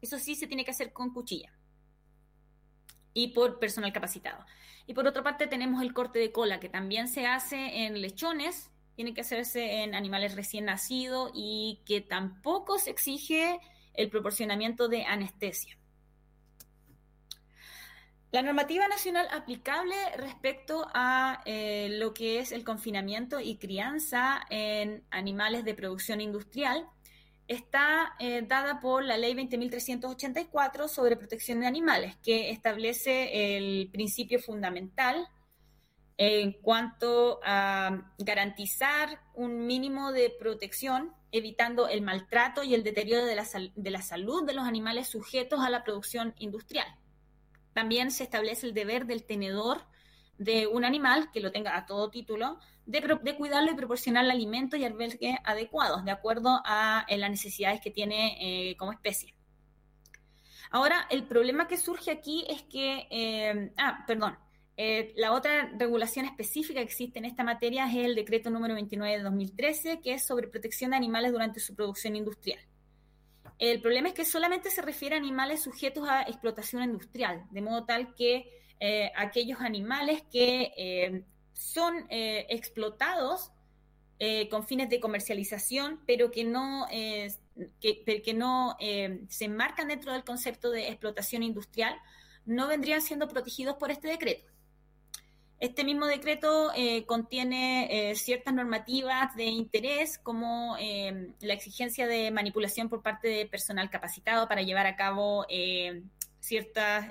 Eso 0.02 0.18
sí, 0.18 0.34
se 0.34 0.48
tiene 0.48 0.64
que 0.64 0.72
hacer 0.72 0.92
con 0.92 1.12
cuchilla 1.14 1.52
y 3.14 3.28
por 3.28 3.58
personal 3.58 3.92
capacitado. 3.92 4.44
Y 4.86 4.94
por 4.94 5.06
otra 5.06 5.22
parte 5.22 5.46
tenemos 5.46 5.82
el 5.82 5.92
corte 5.92 6.18
de 6.18 6.32
cola, 6.32 6.60
que 6.60 6.68
también 6.68 7.08
se 7.08 7.26
hace 7.26 7.84
en 7.86 8.00
lechones, 8.00 8.70
tiene 8.96 9.14
que 9.14 9.20
hacerse 9.20 9.82
en 9.82 9.94
animales 9.94 10.34
recién 10.34 10.66
nacidos 10.66 11.30
y 11.34 11.80
que 11.86 12.00
tampoco 12.00 12.78
se 12.78 12.90
exige 12.90 13.60
el 13.94 14.10
proporcionamiento 14.10 14.88
de 14.88 15.04
anestesia. 15.04 15.76
La 18.32 18.42
normativa 18.42 18.86
nacional 18.86 19.26
aplicable 19.32 19.96
respecto 20.16 20.86
a 20.94 21.42
eh, 21.46 21.88
lo 21.98 22.14
que 22.14 22.38
es 22.38 22.52
el 22.52 22.62
confinamiento 22.62 23.40
y 23.40 23.56
crianza 23.56 24.42
en 24.50 25.02
animales 25.10 25.64
de 25.64 25.74
producción 25.74 26.20
industrial 26.20 26.88
está 27.50 28.14
eh, 28.20 28.44
dada 28.46 28.78
por 28.80 29.04
la 29.04 29.18
Ley 29.18 29.34
20.384 29.34 30.86
sobre 30.86 31.16
protección 31.16 31.58
de 31.60 31.66
animales, 31.66 32.16
que 32.22 32.50
establece 32.50 33.56
el 33.56 33.90
principio 33.90 34.38
fundamental 34.38 35.28
en 36.16 36.52
cuanto 36.52 37.40
a 37.42 38.12
garantizar 38.18 39.20
un 39.34 39.66
mínimo 39.66 40.12
de 40.12 40.30
protección, 40.30 41.12
evitando 41.32 41.88
el 41.88 42.02
maltrato 42.02 42.62
y 42.62 42.74
el 42.74 42.84
deterioro 42.84 43.24
de 43.24 43.34
la, 43.34 43.44
de 43.74 43.90
la 43.90 44.02
salud 44.02 44.46
de 44.46 44.54
los 44.54 44.66
animales 44.66 45.08
sujetos 45.08 45.58
a 45.60 45.70
la 45.70 45.82
producción 45.82 46.34
industrial. 46.38 46.86
También 47.72 48.12
se 48.12 48.22
establece 48.22 48.66
el 48.68 48.74
deber 48.74 49.06
del 49.06 49.24
tenedor 49.24 49.82
de 50.40 50.66
un 50.66 50.86
animal 50.86 51.30
que 51.30 51.40
lo 51.40 51.52
tenga 51.52 51.76
a 51.76 51.84
todo 51.84 52.08
título, 52.08 52.58
de, 52.86 53.36
cuidarlo 53.36 53.72
y 53.72 53.74
proporcionarle 53.74 54.32
alimento 54.32 54.74
y 54.74 54.84
albergue 54.84 55.38
adecuados, 55.44 56.02
de 56.06 56.12
acuerdo 56.12 56.62
a 56.64 57.04
las 57.10 57.30
necesidades 57.30 57.82
que 57.82 57.90
tiene 57.90 58.38
eh, 58.40 58.74
como 58.78 58.92
especie. 58.92 59.34
Ahora, 60.70 61.06
el 61.10 61.24
problema 61.24 61.68
que 61.68 61.76
surge 61.76 62.10
aquí 62.10 62.46
es 62.48 62.62
que, 62.62 63.06
eh, 63.10 63.70
ah, 63.76 64.02
perdón, 64.06 64.38
eh, 64.78 65.12
la 65.16 65.34
otra 65.34 65.72
regulación 65.76 66.24
específica 66.24 66.80
que 66.80 66.86
existe 66.86 67.18
en 67.18 67.26
esta 67.26 67.44
materia 67.44 67.86
es 67.86 67.96
el 67.96 68.14
decreto 68.14 68.48
número 68.48 68.72
29 68.72 69.18
de 69.18 69.22
2013, 69.22 70.00
que 70.00 70.14
es 70.14 70.26
sobre 70.26 70.48
protección 70.48 70.92
de 70.92 70.96
animales 70.96 71.32
durante 71.32 71.60
su 71.60 71.74
producción 71.74 72.16
industrial. 72.16 72.60
El 73.58 73.82
problema 73.82 74.08
es 74.08 74.14
que 74.14 74.24
solamente 74.24 74.70
se 74.70 74.80
refiere 74.80 75.16
a 75.16 75.18
animales 75.18 75.62
sujetos 75.62 76.08
a 76.08 76.22
explotación 76.22 76.82
industrial, 76.82 77.44
de 77.50 77.60
modo 77.60 77.84
tal 77.84 78.14
que 78.14 78.59
eh, 78.82 79.12
aquellos 79.14 79.60
animales 79.60 80.22
que 80.32 80.72
eh, 80.74 81.22
son 81.52 82.06
eh, 82.08 82.46
explotados 82.48 83.52
con 84.50 84.66
fines 84.66 84.90
de 84.90 85.00
comercialización, 85.00 86.02
pero 86.06 86.30
que 86.30 86.44
no, 86.44 86.86
que, 87.80 88.22
que, 88.22 88.34
no 88.34 88.76
se 89.30 89.46
enmarcan 89.46 89.88
dentro 89.88 90.12
del 90.12 90.24
concepto 90.24 90.70
de 90.70 90.88
explotación 90.88 91.42
industrial, 91.42 91.96
no 92.44 92.68
vendrían 92.68 93.00
siendo 93.00 93.28
protegidos 93.28 93.76
por 93.76 93.90
este 93.90 94.08
decreto. 94.08 94.52
Este 95.58 95.84
mismo 95.84 96.04
decreto 96.04 96.70
contiene 97.06 98.12
ciertas 98.14 98.52
normativas 98.52 99.34
de 99.36 99.44
interés, 99.44 100.18
como 100.18 100.76
la 100.76 101.54
exigencia 101.54 102.06
de 102.06 102.30
manipulación 102.30 102.90
por 102.90 103.00
parte 103.00 103.26
de 103.26 103.46
personal 103.46 103.88
capacitado 103.88 104.46
para 104.48 104.60
llevar 104.60 104.86
a 104.86 104.96
cabo 104.96 105.46
ciertas 106.40 107.10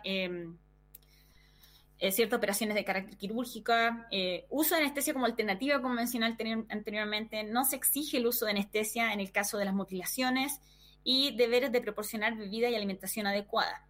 eh, 2.01 2.13
ciertas 2.13 2.37
operaciones 2.37 2.75
de 2.75 2.85
carácter 2.85 3.17
quirúrgico, 3.17 3.73
eh, 4.09 4.45
uso 4.49 4.73
de 4.73 4.81
anestesia 4.83 5.11
como 5.11 5.25
alternativa, 5.25 5.81
como 5.81 5.95
mencioné 5.95 6.33
anteriormente, 6.69 7.43
no 7.43 7.65
se 7.65 7.75
exige 7.75 8.17
el 8.17 8.27
uso 8.27 8.45
de 8.45 8.51
anestesia 8.51 9.11
en 9.11 9.19
el 9.19 9.33
caso 9.33 9.57
de 9.57 9.65
las 9.65 9.73
mutilaciones 9.73 10.61
y 11.03 11.35
deberes 11.35 11.73
de 11.73 11.81
proporcionar 11.81 12.37
bebida 12.37 12.69
y 12.69 12.75
alimentación 12.75 13.27
adecuada, 13.27 13.85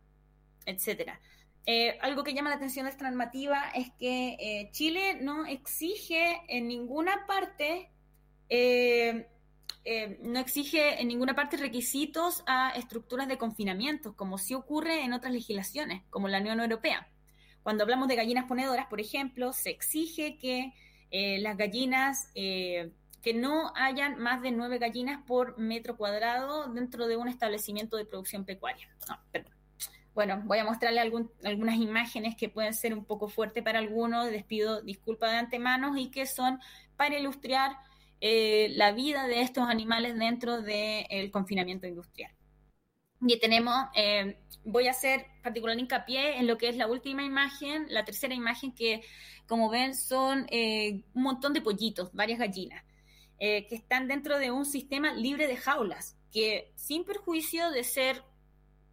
etcétera. 0.66 1.22
Eh, 1.68 2.00
algo 2.02 2.24
que 2.24 2.34
llama 2.34 2.50
la 2.50 2.56
atención 2.56 2.86
de 2.86 2.92
esta 2.92 3.04
normativa 3.04 3.70
es 3.76 3.92
que 4.00 4.70
Chile 4.72 5.20
no 5.22 5.46
exige 5.46 6.42
en 6.48 6.68
ninguna 6.68 7.28
parte 7.28 7.92
no 10.22 10.40
exige 10.40 11.00
en 11.00 11.08
ninguna 11.08 11.36
parte 11.36 11.58
requisitos 11.58 12.44
a 12.48 12.72
estructuras 12.72 13.28
de 13.28 13.38
confinamiento, 13.38 14.16
como 14.16 14.40
sí 14.40 14.56
ocurre 14.56 15.04
en 15.04 15.14
otras 15.14 15.32
legislaciones, 15.32 16.02
como 16.10 16.28
la 16.28 16.40
Unión 16.40 16.60
Europea. 16.60 17.08
Cuando 17.64 17.84
hablamos 17.84 18.08
de 18.08 18.16
gallinas 18.16 18.46
ponedoras, 18.46 18.88
por 18.88 19.00
ejemplo, 19.00 19.54
se 19.54 19.70
exige 19.70 20.38
que 20.38 20.74
eh, 21.12 21.40
las 21.40 21.58
gallinas, 21.58 22.30
eh, 22.36 22.92
que 23.22 23.34
no 23.34 23.74
hayan 23.76 24.18
más 24.20 24.42
de 24.42 24.52
nueve 24.52 24.78
gallinas 24.78 25.22
por 25.26 25.58
metro 25.58 25.98
cuadrado 25.98 26.72
dentro 26.72 27.08
de 27.08 27.18
un 27.18 27.28
establecimiento 27.28 27.98
de 27.98 28.06
producción 28.06 28.46
pecuaria. 28.46 28.88
Bueno, 30.14 30.42
voy 30.46 30.58
a 30.58 30.66
mostrarle 30.66 31.00
algunas 31.00 31.76
imágenes 31.78 32.36
que 32.36 32.50
pueden 32.50 32.74
ser 32.74 32.94
un 32.94 33.06
poco 33.06 33.30
fuertes 33.30 33.64
para 33.64 33.80
algunos, 33.80 34.32
les 34.32 34.44
pido 34.44 34.82
disculpas 34.82 35.32
de 35.32 35.38
antemano 35.38 35.98
y 35.98 36.12
que 36.12 36.26
son 36.26 36.60
para 36.98 37.18
ilustrar 37.18 37.78
eh, 38.22 38.74
la 38.76 38.92
vida 38.92 39.28
de 39.28 39.42
estos 39.42 39.70
animales 39.70 40.18
dentro 40.18 40.62
del 40.62 41.32
confinamiento 41.32 41.88
industrial. 41.88 42.34
Y 43.22 43.38
tenemos, 43.40 43.88
eh, 43.96 44.40
voy 44.64 44.88
a 44.88 44.92
hacer 44.92 45.26
particular 45.44 45.78
hincapié 45.78 46.38
en 46.38 46.48
lo 46.48 46.58
que 46.58 46.70
es 46.70 46.78
la 46.78 46.88
última 46.88 47.24
imagen, 47.24 47.88
la 47.90 48.06
tercera 48.06 48.34
imagen, 48.34 48.74
que 48.74 49.02
como 49.46 49.70
ven 49.70 49.96
son 49.96 50.46
eh, 50.50 51.04
un 51.14 51.24
montón 51.24 51.54
de 51.54 51.62
pollitos, 51.62 52.12
varias 52.14 52.40
gallinas, 52.40 52.84
eh, 53.40 53.68
que 53.68 53.76
están 53.76 54.08
dentro 54.08 54.40
de 54.40 54.52
un 54.52 54.66
sistema 54.66 55.14
libre 55.14 55.48
de 55.48 55.58
jaulas, 55.58 56.18
que 56.32 56.72
sin 56.76 57.04
perjuicio 57.04 57.72
de 57.72 57.84
ser 57.84 58.24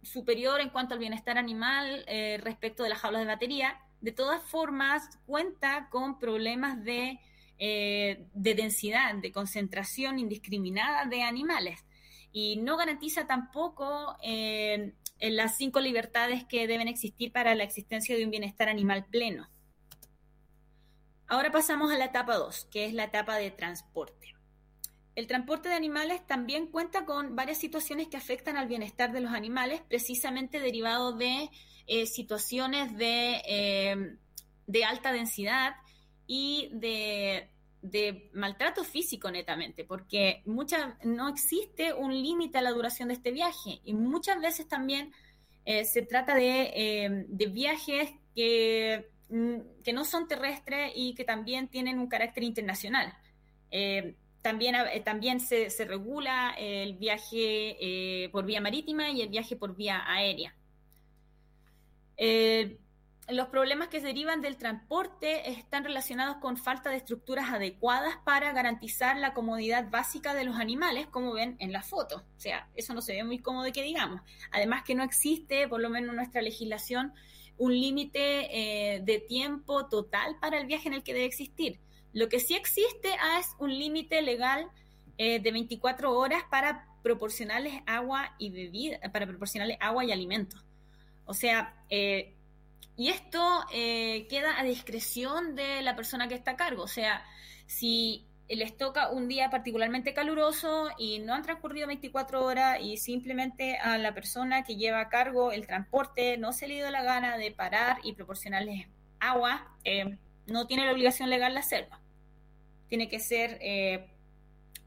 superior 0.01 0.59
en 0.61 0.69
cuanto 0.69 0.93
al 0.93 0.99
bienestar 0.99 1.37
animal 1.37 2.05
respecto 2.39 2.83
de 2.83 2.89
las 2.89 2.99
jaulas 2.99 3.21
de 3.21 3.27
batería, 3.27 3.79
de 3.99 4.11
todas 4.11 4.41
formas 4.43 5.19
cuenta 5.25 5.89
con 5.89 6.17
problemas 6.17 6.83
de, 6.83 7.19
de 7.57 8.55
densidad, 8.55 9.15
de 9.15 9.31
concentración 9.31 10.17
indiscriminada 10.17 11.05
de 11.05 11.23
animales 11.23 11.83
y 12.39 12.57
no 12.57 12.77
garantiza 12.77 13.25
tampoco 13.25 14.15
eh, 14.21 14.93
las 15.19 15.57
cinco 15.57 15.79
libertades 15.79 16.45
que 16.45 16.67
deben 16.67 16.87
existir 16.87 17.31
para 17.31 17.55
la 17.55 17.63
existencia 17.63 18.15
de 18.15 18.25
un 18.25 18.29
bienestar 18.29 18.69
animal 18.69 19.05
pleno. 19.05 19.49
Ahora 21.25 21.51
pasamos 21.51 21.91
a 21.91 21.97
la 21.97 22.05
etapa 22.05 22.35
2, 22.35 22.67
que 22.69 22.85
es 22.85 22.93
la 22.93 23.05
etapa 23.05 23.37
de 23.37 23.49
transporte. 23.49 24.35
El 25.15 25.25
transporte 25.25 25.69
de 25.69 25.73
animales 25.73 26.27
también 26.27 26.67
cuenta 26.67 27.05
con 27.05 27.35
varias 27.35 27.57
situaciones 27.57 28.07
que 28.07 28.17
afectan 28.17 28.55
al 28.55 28.67
bienestar 28.67 29.11
de 29.11 29.21
los 29.21 29.33
animales, 29.33 29.81
precisamente 29.89 30.59
derivado 30.59 31.13
de 31.13 31.49
eh, 31.87 32.05
situaciones 32.05 32.95
de, 32.97 33.41
eh, 33.47 34.15
de 34.67 34.85
alta 34.85 35.11
densidad 35.11 35.75
y 36.27 36.69
de 36.71 37.49
de 37.81 38.29
maltrato 38.33 38.83
físico 38.83 39.29
netamente, 39.31 39.83
porque 39.83 40.41
muchas, 40.45 40.95
no 41.03 41.29
existe 41.29 41.93
un 41.93 42.11
límite 42.11 42.57
a 42.57 42.61
la 42.61 42.71
duración 42.71 43.09
de 43.09 43.15
este 43.15 43.31
viaje 43.31 43.81
y 43.83 43.93
muchas 43.93 44.41
veces 44.41 44.67
también 44.67 45.13
eh, 45.65 45.85
se 45.85 46.01
trata 46.01 46.35
de, 46.35 46.71
eh, 46.73 47.25
viajes 47.49 48.09
que, 48.35 49.09
mm, 49.29 49.83
que, 49.83 49.93
no 49.93 50.05
son 50.05 50.27
terrestres 50.27 50.91
y 50.95 51.13
que 51.13 51.23
también 51.23 51.67
tienen 51.67 51.99
un 51.99 52.07
carácter 52.07 52.43
internacional. 52.43 53.13
Eh, 53.71 54.15
también, 54.41 54.75
también 55.03 55.41
se, 55.41 55.69
se, 55.69 55.83
regula 55.83 56.55
el 56.57 56.93
viaje 56.93 58.29
por 58.31 58.45
vía 58.45 58.61
marítima 58.61 59.11
y 59.11 59.21
el 59.21 59.27
viaje 59.27 59.57
por 59.57 59.75
vía 59.75 60.03
aérea. 60.07 60.55
Los 63.29 63.49
problemas 63.49 63.89
que 63.89 63.99
derivan 63.99 64.41
del 64.41 64.55
transporte 64.55 65.49
están 65.49 65.83
relacionados 65.83 66.37
con 66.37 66.55
falta 66.55 66.89
de 66.89 66.95
estructuras 66.95 67.49
adecuadas 67.49 68.15
para 68.23 68.53
garantizar 68.53 69.17
la 69.17 69.33
comodidad 69.33 69.89
básica 69.89 70.33
de 70.33 70.45
los 70.45 70.55
animales, 70.55 71.07
como 71.07 71.33
ven 71.33 71.57
en 71.59 71.73
la 71.73 71.83
foto. 71.83 72.23
O 72.37 72.39
sea, 72.39 72.69
eso 72.73 72.93
no 72.93 73.01
se 73.01 73.13
ve 73.13 73.25
muy 73.25 73.39
cómodo 73.39 73.69
que 73.73 73.83
digamos. 73.83 74.21
Además 74.51 74.83
que 74.83 74.95
no 74.95 75.03
existe, 75.03 75.67
por 75.67 75.81
lo 75.81 75.89
menos 75.89 76.11
en 76.11 76.15
nuestra 76.15 76.41
legislación, 76.41 77.13
un 77.57 77.73
límite 77.73 78.95
eh, 78.95 79.01
de 79.01 79.19
tiempo 79.19 79.87
total 79.87 80.37
para 80.39 80.57
el 80.57 80.65
viaje 80.65 80.87
en 80.87 80.93
el 80.93 81.03
que 81.03 81.13
debe 81.13 81.25
existir. 81.25 81.81
Lo 82.13 82.29
que 82.29 82.39
sí 82.39 82.55
existe 82.55 83.09
es 83.39 83.55
un 83.59 83.77
límite 83.77 84.21
legal 84.21 84.69
eh, 85.17 85.41
de 85.41 85.51
24 85.51 86.17
horas 86.17 86.43
para 86.49 86.87
proporcionarles 87.03 87.81
agua 87.87 88.35
y 88.37 88.51
bebida, 88.51 88.99
para 89.11 89.27
proporcionarles 89.27 89.77
agua 89.81 90.05
y 90.05 90.13
alimentos. 90.13 90.63
O 91.25 91.33
sea, 91.33 91.75
eh, 91.89 92.36
y 92.97 93.09
esto 93.09 93.63
eh, 93.71 94.25
queda 94.27 94.59
a 94.59 94.63
discreción 94.63 95.55
de 95.55 95.83
la 95.83 95.95
persona 95.95 96.27
que 96.27 96.33
está 96.33 96.51
a 96.51 96.55
cargo. 96.57 96.81
O 96.81 96.87
sea, 96.87 97.23
si 97.67 98.25
les 98.49 98.75
toca 98.75 99.11
un 99.11 99.27
día 99.27 99.51
particularmente 99.51 100.15
caluroso 100.15 100.89
y 100.97 101.19
no 101.19 101.35
han 101.35 101.43
transcurrido 101.43 101.85
24 101.85 102.43
horas 102.43 102.79
y 102.81 102.97
simplemente 102.97 103.77
a 103.77 103.99
la 103.99 104.15
persona 104.15 104.63
que 104.63 104.77
lleva 104.77 105.01
a 105.01 105.09
cargo 105.09 105.51
el 105.51 105.67
transporte 105.67 106.37
no 106.37 106.53
se 106.53 106.67
le 106.67 106.75
dio 106.75 106.89
la 106.89 107.03
gana 107.03 107.37
de 107.37 107.51
parar 107.51 107.97
y 108.03 108.13
proporcionarles 108.13 108.87
agua, 109.19 109.67
eh, 109.83 110.17
no 110.47 110.65
tiene 110.65 110.85
la 110.85 110.91
obligación 110.91 111.29
legal 111.29 111.53
de 111.53 111.59
hacerlo. 111.59 111.95
Tiene 112.87 113.09
que 113.09 113.19
ser 113.19 113.59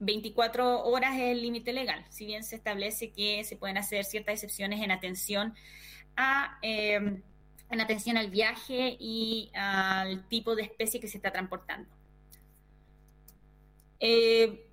24 0.01 0.65
eh, 0.65 0.81
horas 0.85 1.15
es 1.17 1.31
el 1.31 1.43
límite 1.43 1.73
legal, 1.73 2.05
si 2.09 2.27
bien 2.27 2.43
se 2.43 2.57
establece 2.57 3.13
que 3.13 3.45
se 3.45 3.57
pueden 3.57 3.77
hacer 3.77 4.05
ciertas 4.05 4.35
excepciones 4.35 4.83
en 4.83 4.91
atención 4.91 5.55
a 6.17 6.59
en 7.71 7.81
atención 7.81 8.17
al 8.17 8.31
viaje 8.31 8.97
y 8.99 9.51
al 9.55 10.27
tipo 10.29 10.55
de 10.55 10.63
especie 10.63 11.01
que 11.01 11.09
se 11.09 11.19
está 11.19 11.31
transportando. 11.31 11.89
Eh, 14.01 14.67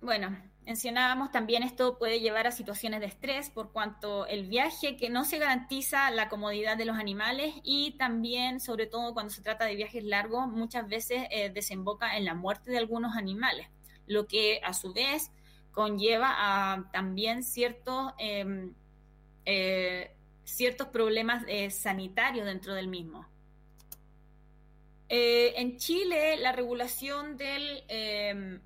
bueno, 0.00 0.36
mencionábamos 0.64 1.30
también 1.30 1.62
esto 1.62 1.98
puede 1.98 2.20
llevar 2.20 2.46
a 2.46 2.52
situaciones 2.52 3.00
de 3.00 3.06
estrés 3.06 3.50
por 3.50 3.72
cuanto 3.72 4.26
el 4.26 4.46
viaje 4.46 4.96
que 4.96 5.10
no 5.10 5.24
se 5.24 5.38
garantiza 5.38 6.10
la 6.10 6.28
comodidad 6.28 6.76
de 6.76 6.84
los 6.84 6.96
animales 6.96 7.54
y 7.64 7.96
también, 7.98 8.60
sobre 8.60 8.86
todo 8.86 9.12
cuando 9.12 9.30
se 9.30 9.42
trata 9.42 9.64
de 9.64 9.74
viajes 9.74 10.04
largos, 10.04 10.46
muchas 10.48 10.88
veces 10.88 11.24
eh, 11.30 11.50
desemboca 11.50 12.16
en 12.16 12.24
la 12.24 12.34
muerte 12.34 12.70
de 12.70 12.78
algunos 12.78 13.16
animales, 13.16 13.66
lo 14.06 14.26
que 14.26 14.60
a 14.64 14.72
su 14.72 14.92
vez 14.92 15.30
conlleva 15.72 16.34
a 16.36 16.90
también 16.92 17.42
ciertos 17.42 18.12
em, 18.18 18.74
eh, 19.44 20.14
ciertos 20.50 20.88
problemas 20.88 21.44
eh, 21.48 21.70
sanitarios 21.70 22.46
dentro 22.46 22.74
del 22.74 22.88
mismo. 22.88 23.26
Eh, 25.08 25.54
en 25.56 25.76
Chile, 25.76 26.36
la 26.36 26.52
regulación 26.52 27.36
del, 27.36 27.82
em, 27.88 28.60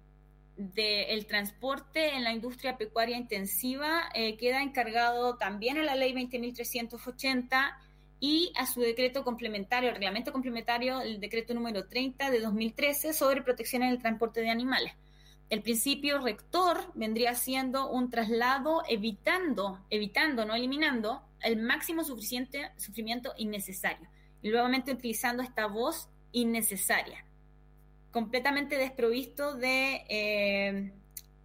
transporte 1.27 2.15
en 2.15 2.23
la 2.23 2.33
industria 2.33 2.77
pecuaria 2.77 3.17
intensiva 3.17 4.09
eh, 4.15 4.37
queda 4.37 4.63
encargado 4.63 5.37
también 5.37 5.79
a 5.79 5.83
la 5.83 5.95
ley 5.95 6.13
20.380 6.13 7.77
y 8.21 8.53
a 8.57 8.67
su 8.67 8.81
decreto 8.81 9.25
complementario, 9.25 9.89
el 9.91 9.97
reglamento 9.97 10.33
complementario, 10.33 11.01
el 11.01 11.21
decreto 11.21 11.55
número 11.55 11.87
30 11.87 12.31
de 12.31 12.41
2013 12.41 13.13
sobre 13.13 13.43
protección 13.43 13.83
en 13.83 13.91
el 13.91 13.99
transporte 13.99 14.41
de 14.41 14.51
animales. 14.51 14.93
El 15.51 15.63
principio 15.63 16.19
rector 16.21 16.91
vendría 16.95 17.35
siendo 17.35 17.91
un 17.91 18.11
traslado 18.11 18.83
evitando, 18.89 19.79
evitando, 19.91 20.45
no 20.45 20.55
eliminando, 20.55 21.23
el 21.45 21.57
máximo 21.57 22.05
suficiente 22.05 22.71
sufrimiento 22.77 23.35
innecesario. 23.37 24.09
Y 24.43 24.51
nuevamente 24.51 24.93
utilizando 24.93 25.43
esta 25.43 25.67
voz 25.67 26.09
innecesaria, 26.33 27.25
completamente 28.11 28.77
desprovisto 28.77 29.55
de, 29.55 30.05
eh, 30.09 30.93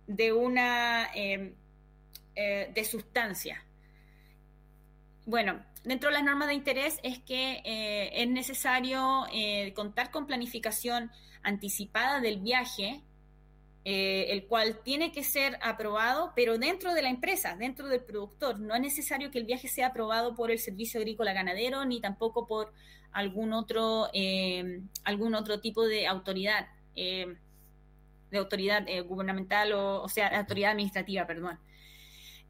de 0.08 0.34
una 0.34 1.10
eh, 1.14 1.54
eh, 2.36 2.72
de 2.74 2.86
sustancia. 2.86 3.64
Bueno, 5.26 5.64
dentro 5.84 6.10
de 6.10 6.16
las 6.16 6.24
normas 6.24 6.48
de 6.48 6.56
interés 6.56 7.00
es 7.04 7.20
que 7.20 7.62
es 8.14 8.28
necesario 8.28 9.26
contar 9.76 10.10
con 10.10 10.26
planificación 10.26 11.12
anticipada 11.44 12.20
del 12.20 12.40
viaje 12.40 13.04
eh, 13.86 14.28
el 14.30 14.46
cual 14.46 14.80
tiene 14.84 15.12
que 15.12 15.24
ser 15.24 15.58
aprobado, 15.62 16.34
pero 16.36 16.58
dentro 16.58 16.94
de 16.94 17.02
la 17.02 17.10
empresa, 17.10 17.56
dentro 17.56 17.88
del 17.88 18.02
productor. 18.02 18.60
No 18.60 18.76
es 18.76 18.82
necesario 18.82 19.32
que 19.32 19.40
el 19.40 19.46
viaje 19.46 19.68
sea 19.68 19.88
aprobado 19.88 20.36
por 20.36 20.52
el 20.52 20.60
Servicio 20.60 21.00
Agrícola 21.00 21.34
Ganadero 21.34 21.86
ni 21.86 22.02
tampoco 22.02 22.48
por 22.48 22.74
algún 23.12 23.54
otro, 23.54 24.10
eh, 24.14 24.82
algún 25.04 25.34
otro 25.34 25.60
tipo 25.60 25.86
de 25.86 26.08
autoridad, 26.08 26.68
eh, 26.96 27.38
de 28.32 28.38
autoridad 28.38 28.86
gubernamental 29.06 29.74
o, 29.74 30.04
o 30.04 30.10
sea, 30.10 30.28
autoridad 30.28 30.72
administrativa, 30.72 31.26
perdón. 31.26 31.58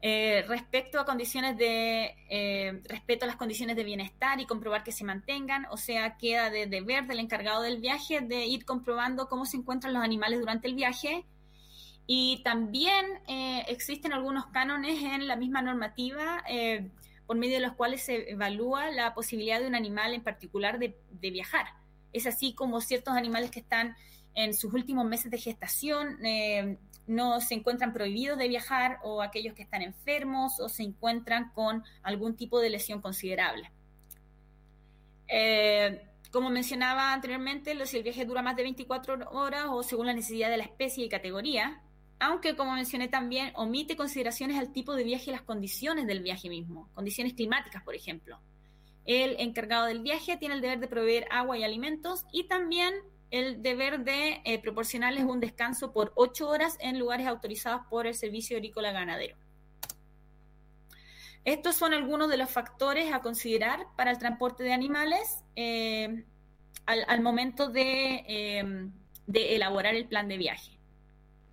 Respecto 0.02 0.98
a 0.98 1.04
condiciones 1.04 1.58
de 1.58 2.82
respeto 2.88 3.24
a 3.24 3.28
las 3.28 3.36
condiciones 3.36 3.76
de 3.76 3.84
bienestar 3.84 4.40
y 4.40 4.46
comprobar 4.46 4.82
que 4.82 4.92
se 4.92 5.04
mantengan, 5.04 5.66
o 5.70 5.76
sea, 5.76 6.16
queda 6.16 6.48
de 6.50 6.66
deber 6.66 7.06
del 7.06 7.20
encargado 7.20 7.62
del 7.62 7.80
viaje 7.80 8.20
de 8.20 8.46
ir 8.46 8.64
comprobando 8.64 9.28
cómo 9.28 9.44
se 9.44 9.58
encuentran 9.58 9.92
los 9.92 10.02
animales 10.02 10.40
durante 10.40 10.68
el 10.68 10.74
viaje 10.74 11.26
y 12.12 12.42
también 12.42 13.06
eh, 13.28 13.62
existen 13.68 14.12
algunos 14.12 14.46
cánones 14.46 15.00
en 15.00 15.28
la 15.28 15.36
misma 15.36 15.62
normativa 15.62 16.42
eh, 16.48 16.90
por 17.24 17.36
medio 17.36 17.54
de 17.54 17.60
los 17.60 17.74
cuales 17.74 18.02
se 18.02 18.32
evalúa 18.32 18.90
la 18.90 19.14
posibilidad 19.14 19.60
de 19.60 19.68
un 19.68 19.76
animal 19.76 20.12
en 20.12 20.24
particular 20.24 20.80
de, 20.80 20.96
viajar. 21.30 21.66
Es 22.12 22.26
así 22.26 22.52
como 22.52 22.80
ciertos 22.80 23.14
animales 23.14 23.52
que 23.52 23.60
están 23.60 23.94
en 24.34 24.54
sus 24.54 24.74
últimos 24.74 25.06
meses 25.06 25.30
de 25.30 25.38
gestación 25.38 26.18
eh, 26.26 26.78
no 27.10 27.40
se 27.40 27.54
encuentran 27.54 27.92
prohibidos 27.92 28.38
de 28.38 28.48
viajar 28.48 28.98
o 29.02 29.20
aquellos 29.20 29.54
que 29.54 29.62
están 29.62 29.82
enfermos 29.82 30.60
o 30.60 30.68
se 30.68 30.84
encuentran 30.84 31.50
con 31.52 31.82
algún 32.02 32.36
tipo 32.36 32.60
de 32.60 32.70
lesión 32.70 33.00
considerable. 33.00 33.70
como 36.30 36.50
mencionaba 36.50 37.12
anteriormente, 37.12 37.74
si 37.86 37.96
el 37.96 38.02
viaje 38.04 38.24
dura 38.24 38.42
más 38.42 38.54
de 38.56 38.62
24 38.62 39.30
horas 39.30 39.66
o 39.68 39.82
según 39.82 40.06
la 40.06 40.12
necesidad 40.12 40.48
de 40.48 40.56
la 40.56 40.64
especie 40.64 41.04
y 41.04 41.08
categoría, 41.08 41.82
aunque 42.20 42.54
como 42.54 42.74
mencioné 42.74 43.08
también 43.08 43.52
omite 43.56 43.96
consideraciones 43.96 44.58
al 44.58 44.72
tipo 44.72 44.94
de 44.94 45.04
viaje 45.04 45.30
y 45.30 45.32
las 45.32 45.42
condiciones 45.42 46.06
del 46.06 46.22
viaje 46.22 46.48
mismo, 46.48 46.88
condiciones 46.94 47.34
climáticas, 47.34 47.82
por 47.82 47.96
ejemplo. 47.96 48.38
El 49.04 49.40
encargado 49.40 49.86
del 49.86 50.00
viaje 50.00 50.36
tiene 50.36 50.54
el 50.54 50.60
deber 50.60 50.78
de 50.78 50.86
proveer 50.86 51.26
agua 51.30 51.58
y 51.58 51.64
alimentos 51.64 52.24
y 52.30 52.44
también 52.44 52.94
el 53.30 53.62
deber 53.62 54.00
de 54.00 54.40
eh, 54.44 54.58
proporcionarles 54.60 55.24
un 55.24 55.40
descanso 55.40 55.92
por 55.92 56.12
ocho 56.16 56.48
horas 56.48 56.76
en 56.80 56.98
lugares 56.98 57.26
autorizados 57.26 57.82
por 57.88 58.06
el 58.06 58.14
Servicio 58.14 58.56
Agrícola 58.56 58.92
Ganadero. 58.92 59.36
Estos 61.44 61.76
son 61.76 61.94
algunos 61.94 62.28
de 62.28 62.36
los 62.36 62.50
factores 62.50 63.12
a 63.12 63.20
considerar 63.20 63.86
para 63.96 64.10
el 64.10 64.18
transporte 64.18 64.62
de 64.62 64.72
animales 64.72 65.42
eh, 65.56 66.24
al, 66.84 67.20
momento 67.22 67.68
de, 67.68 68.90
de, 69.26 69.54
elaborar 69.54 69.94
el 69.94 70.06
plan 70.06 70.28
de 70.28 70.36
viaje. 70.36 70.78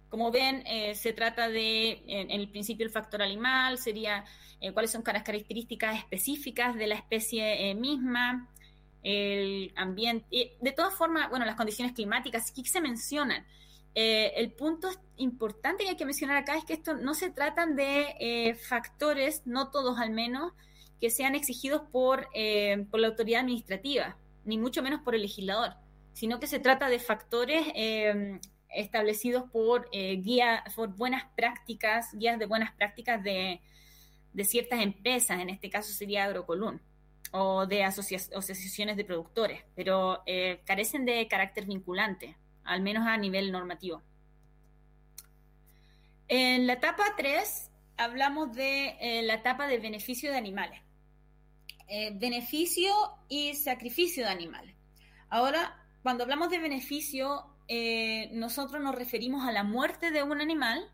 Como 0.09 0.31
ven, 0.31 0.63
se 0.95 1.13
trata 1.13 1.47
de, 1.47 2.03
en, 2.07 2.31
el 2.31 2.49
principio, 2.49 2.85
el 2.85 2.91
factor 2.91 3.21
animal, 3.21 3.77
sería 3.77 4.25
cuáles 4.73 4.91
son 4.91 5.03
las 5.05 5.23
características 5.23 5.97
específicas 5.99 6.75
de 6.75 6.87
la 6.87 6.95
especie 6.95 7.73
misma, 7.75 8.49
el 9.03 9.73
ambiente, 9.75 10.57
de 10.59 10.71
todas 10.71 10.93
formas, 10.93 11.29
bueno, 11.29 11.45
las 11.45 11.55
condiciones 11.55 11.93
climáticas, 11.93 12.51
aquí 12.51 12.65
se 12.65 12.81
mencionan. 12.81 13.45
Eh, 13.95 14.33
el 14.35 14.51
punto 14.51 14.89
importante 15.15 15.83
que 15.83 15.89
hay 15.89 15.97
que 15.97 16.05
mencionar 16.05 16.37
acá 16.37 16.55
es 16.55 16.65
que 16.65 16.73
esto 16.73 16.93
no 16.93 17.15
se 17.15 17.31
tratan 17.31 17.75
de 17.75 18.15
eh, 18.19 18.53
factores, 18.53 19.41
no 19.45 19.71
todos 19.71 19.97
al 19.97 20.11
menos, 20.11 20.53
que 21.01 21.09
sean 21.09 21.35
exigidos 21.35 21.81
por, 21.91 22.27
eh, 22.33 22.85
por, 22.91 22.99
la 22.99 23.07
autoridad 23.07 23.41
administrativa, 23.41 24.17
ni 24.45 24.57
mucho 24.57 24.83
menos 24.83 25.01
por 25.01 25.15
el 25.15 25.21
legislador, 25.21 25.73
sino 26.13 26.39
que 26.39 26.47
se 26.47 26.59
trata 26.59 26.89
de 26.89 26.99
factores 26.99 27.65
establecidos 28.69 29.49
por 29.51 29.89
guías, 29.91 30.61
por 30.75 30.95
buenas 30.95 31.25
prácticas, 31.35 32.13
guías 32.13 32.37
de 32.37 32.45
buenas 32.45 32.73
prácticas 32.73 33.23
de, 33.23 33.61
de 34.33 34.43
ciertas 34.43 34.81
empresas, 34.81 35.39
en 35.39 35.49
este 35.49 35.69
caso 35.69 35.91
sería 35.91 36.25
Agrocolún 36.25 36.81
o 37.31 37.65
de 37.65 37.83
asociaciones 37.83 38.97
de 38.97 39.05
productores, 39.05 39.63
pero 39.75 40.23
eh, 40.25 40.61
carecen 40.65 41.05
de 41.05 41.27
carácter 41.27 41.65
vinculante, 41.65 42.37
al 42.63 42.81
menos 42.81 43.07
a 43.07 43.17
nivel 43.17 43.51
normativo. 43.51 44.01
En 46.27 46.67
la 46.67 46.73
etapa 46.73 47.03
3 47.15 47.71
hablamos 47.97 48.53
de 48.53 48.97
eh, 48.99 49.21
la 49.23 49.35
etapa 49.35 49.67
de 49.67 49.79
beneficio 49.79 50.31
de 50.31 50.37
animales. 50.37 50.81
Eh, 51.87 52.11
beneficio 52.15 52.93
y 53.29 53.55
sacrificio 53.55 54.25
de 54.25 54.29
animales. 54.29 54.75
Ahora, 55.29 55.81
cuando 56.03 56.23
hablamos 56.23 56.49
de 56.49 56.59
beneficio, 56.59 57.45
nosotros 58.31 58.81
nos 58.81 58.95
referimos 58.95 59.45
a 59.45 59.51
la 59.51 59.63
muerte 59.63 60.11
de 60.11 60.23
un 60.23 60.39
animal 60.39 60.89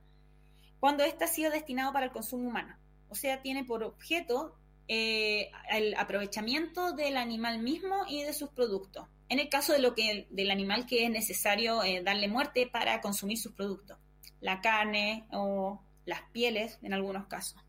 cuando 0.80 1.04
éste 1.04 1.24
ha 1.24 1.28
sido 1.28 1.52
destinado 1.52 1.94
para 1.94 2.08
el 2.08 2.12
consumo 2.12 2.50
humano. 2.50 2.76
O 3.10 3.16
sea, 3.16 3.44
tiene 3.44 3.64
por 3.64 3.84
objeto 3.84 4.58
eh, 4.88 5.50
el 5.72 5.96
aprovechamiento 5.96 6.94
del 6.94 7.18
animal 7.18 7.60
mismo 7.60 8.06
y 8.08 8.24
de 8.24 8.34
sus 8.34 8.50
productos. 8.50 9.08
En 9.30 9.40
el 9.40 9.50
caso 9.50 9.74
de 9.74 9.80
lo 9.80 9.96
que, 9.96 10.28
del 10.30 10.52
animal 10.52 10.86
que 10.86 11.06
es 11.06 11.10
necesario 11.10 11.84
eh, 11.84 12.02
darle 12.04 12.28
muerte 12.28 12.68
para 12.68 13.02
consumir 13.02 13.38
sus 13.38 13.54
productos, 13.54 13.98
la 14.42 14.62
carne 14.62 15.26
o 15.32 15.82
las 16.06 16.22
pieles 16.32 16.78
en 16.82 16.94
algunos 16.94 17.28
casos. 17.28 17.62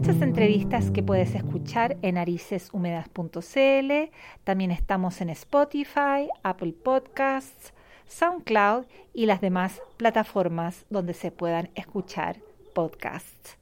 Muchas 0.00 0.22
entrevistas 0.22 0.90
que 0.90 1.02
puedes 1.02 1.34
escuchar 1.34 1.98
en 2.00 2.14
nariceshúmedas.cl. 2.14 4.10
También 4.44 4.70
estamos 4.70 5.20
en 5.20 5.28
Spotify, 5.28 6.30
Apple 6.42 6.72
Podcasts, 6.72 7.74
SoundCloud 8.06 8.86
y 9.12 9.26
las 9.26 9.42
demás 9.42 9.82
plataformas 9.98 10.86
donde 10.88 11.12
se 11.12 11.30
puedan 11.30 11.68
escuchar 11.74 12.38
podcasts. 12.74 13.58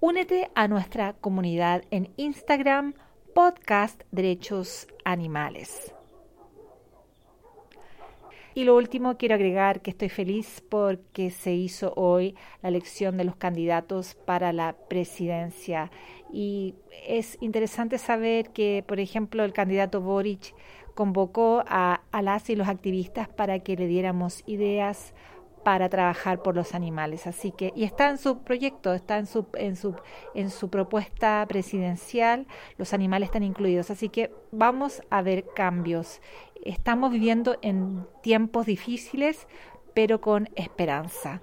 Únete 0.00 0.50
a 0.54 0.66
nuestra 0.66 1.12
comunidad 1.12 1.84
en 1.90 2.08
Instagram, 2.16 2.94
Podcast 3.34 4.04
Derechos 4.12 4.86
Animales. 5.04 5.92
Y 8.54 8.64
lo 8.64 8.76
último, 8.76 9.16
quiero 9.16 9.34
agregar 9.34 9.80
que 9.80 9.90
estoy 9.90 10.10
feliz 10.10 10.62
porque 10.68 11.30
se 11.30 11.54
hizo 11.54 11.94
hoy 11.96 12.34
la 12.62 12.68
elección 12.68 13.16
de 13.16 13.24
los 13.24 13.36
candidatos 13.36 14.14
para 14.14 14.52
la 14.52 14.74
presidencia. 14.88 15.90
Y 16.32 16.74
es 17.06 17.38
interesante 17.40 17.96
saber 17.96 18.50
que, 18.50 18.84
por 18.86 19.00
ejemplo, 19.00 19.44
el 19.44 19.54
candidato 19.54 20.02
Boric 20.02 20.54
convocó 20.94 21.64
a, 21.66 22.02
las 22.22 22.50
y 22.50 22.56
los 22.56 22.68
activistas 22.68 23.28
para 23.28 23.60
que 23.60 23.76
le 23.76 23.86
diéramos 23.86 24.42
ideas 24.46 25.14
para 25.64 25.88
trabajar 25.88 26.42
por 26.42 26.54
los 26.54 26.74
animales. 26.74 27.26
Así 27.26 27.52
que, 27.52 27.72
y 27.74 27.84
está 27.84 28.08
en 28.10 28.18
su 28.18 28.38
proyecto, 28.42 28.92
está 28.94 29.18
en 29.18 29.26
su, 29.26 29.46
en 29.54 29.76
su, 29.76 29.94
en 30.34 30.50
su 30.50 30.70
propuesta 30.70 31.44
presidencial, 31.48 32.46
los 32.78 32.92
animales 32.92 33.28
están 33.28 33.42
incluidos. 33.42 33.90
Así 33.90 34.08
que 34.08 34.32
vamos 34.50 35.02
a 35.10 35.22
ver 35.22 35.44
cambios. 35.54 36.20
Estamos 36.64 37.10
viviendo 37.12 37.56
en 37.62 38.06
tiempos 38.22 38.66
difíciles, 38.66 39.46
pero 39.94 40.20
con 40.20 40.48
esperanza. 40.56 41.40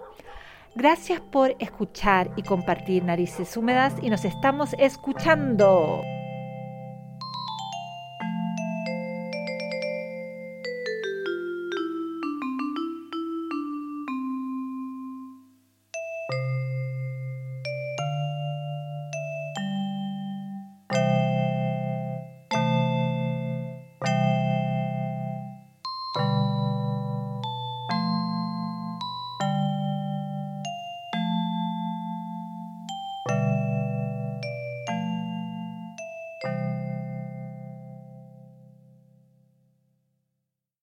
Gracias 0.75 1.19
por 1.19 1.55
escuchar 1.59 2.31
y 2.35 2.43
compartir 2.43 3.03
Narices 3.03 3.57
Húmedas 3.57 3.95
y 4.01 4.09
nos 4.09 4.23
estamos 4.23 4.75
escuchando. 4.77 6.01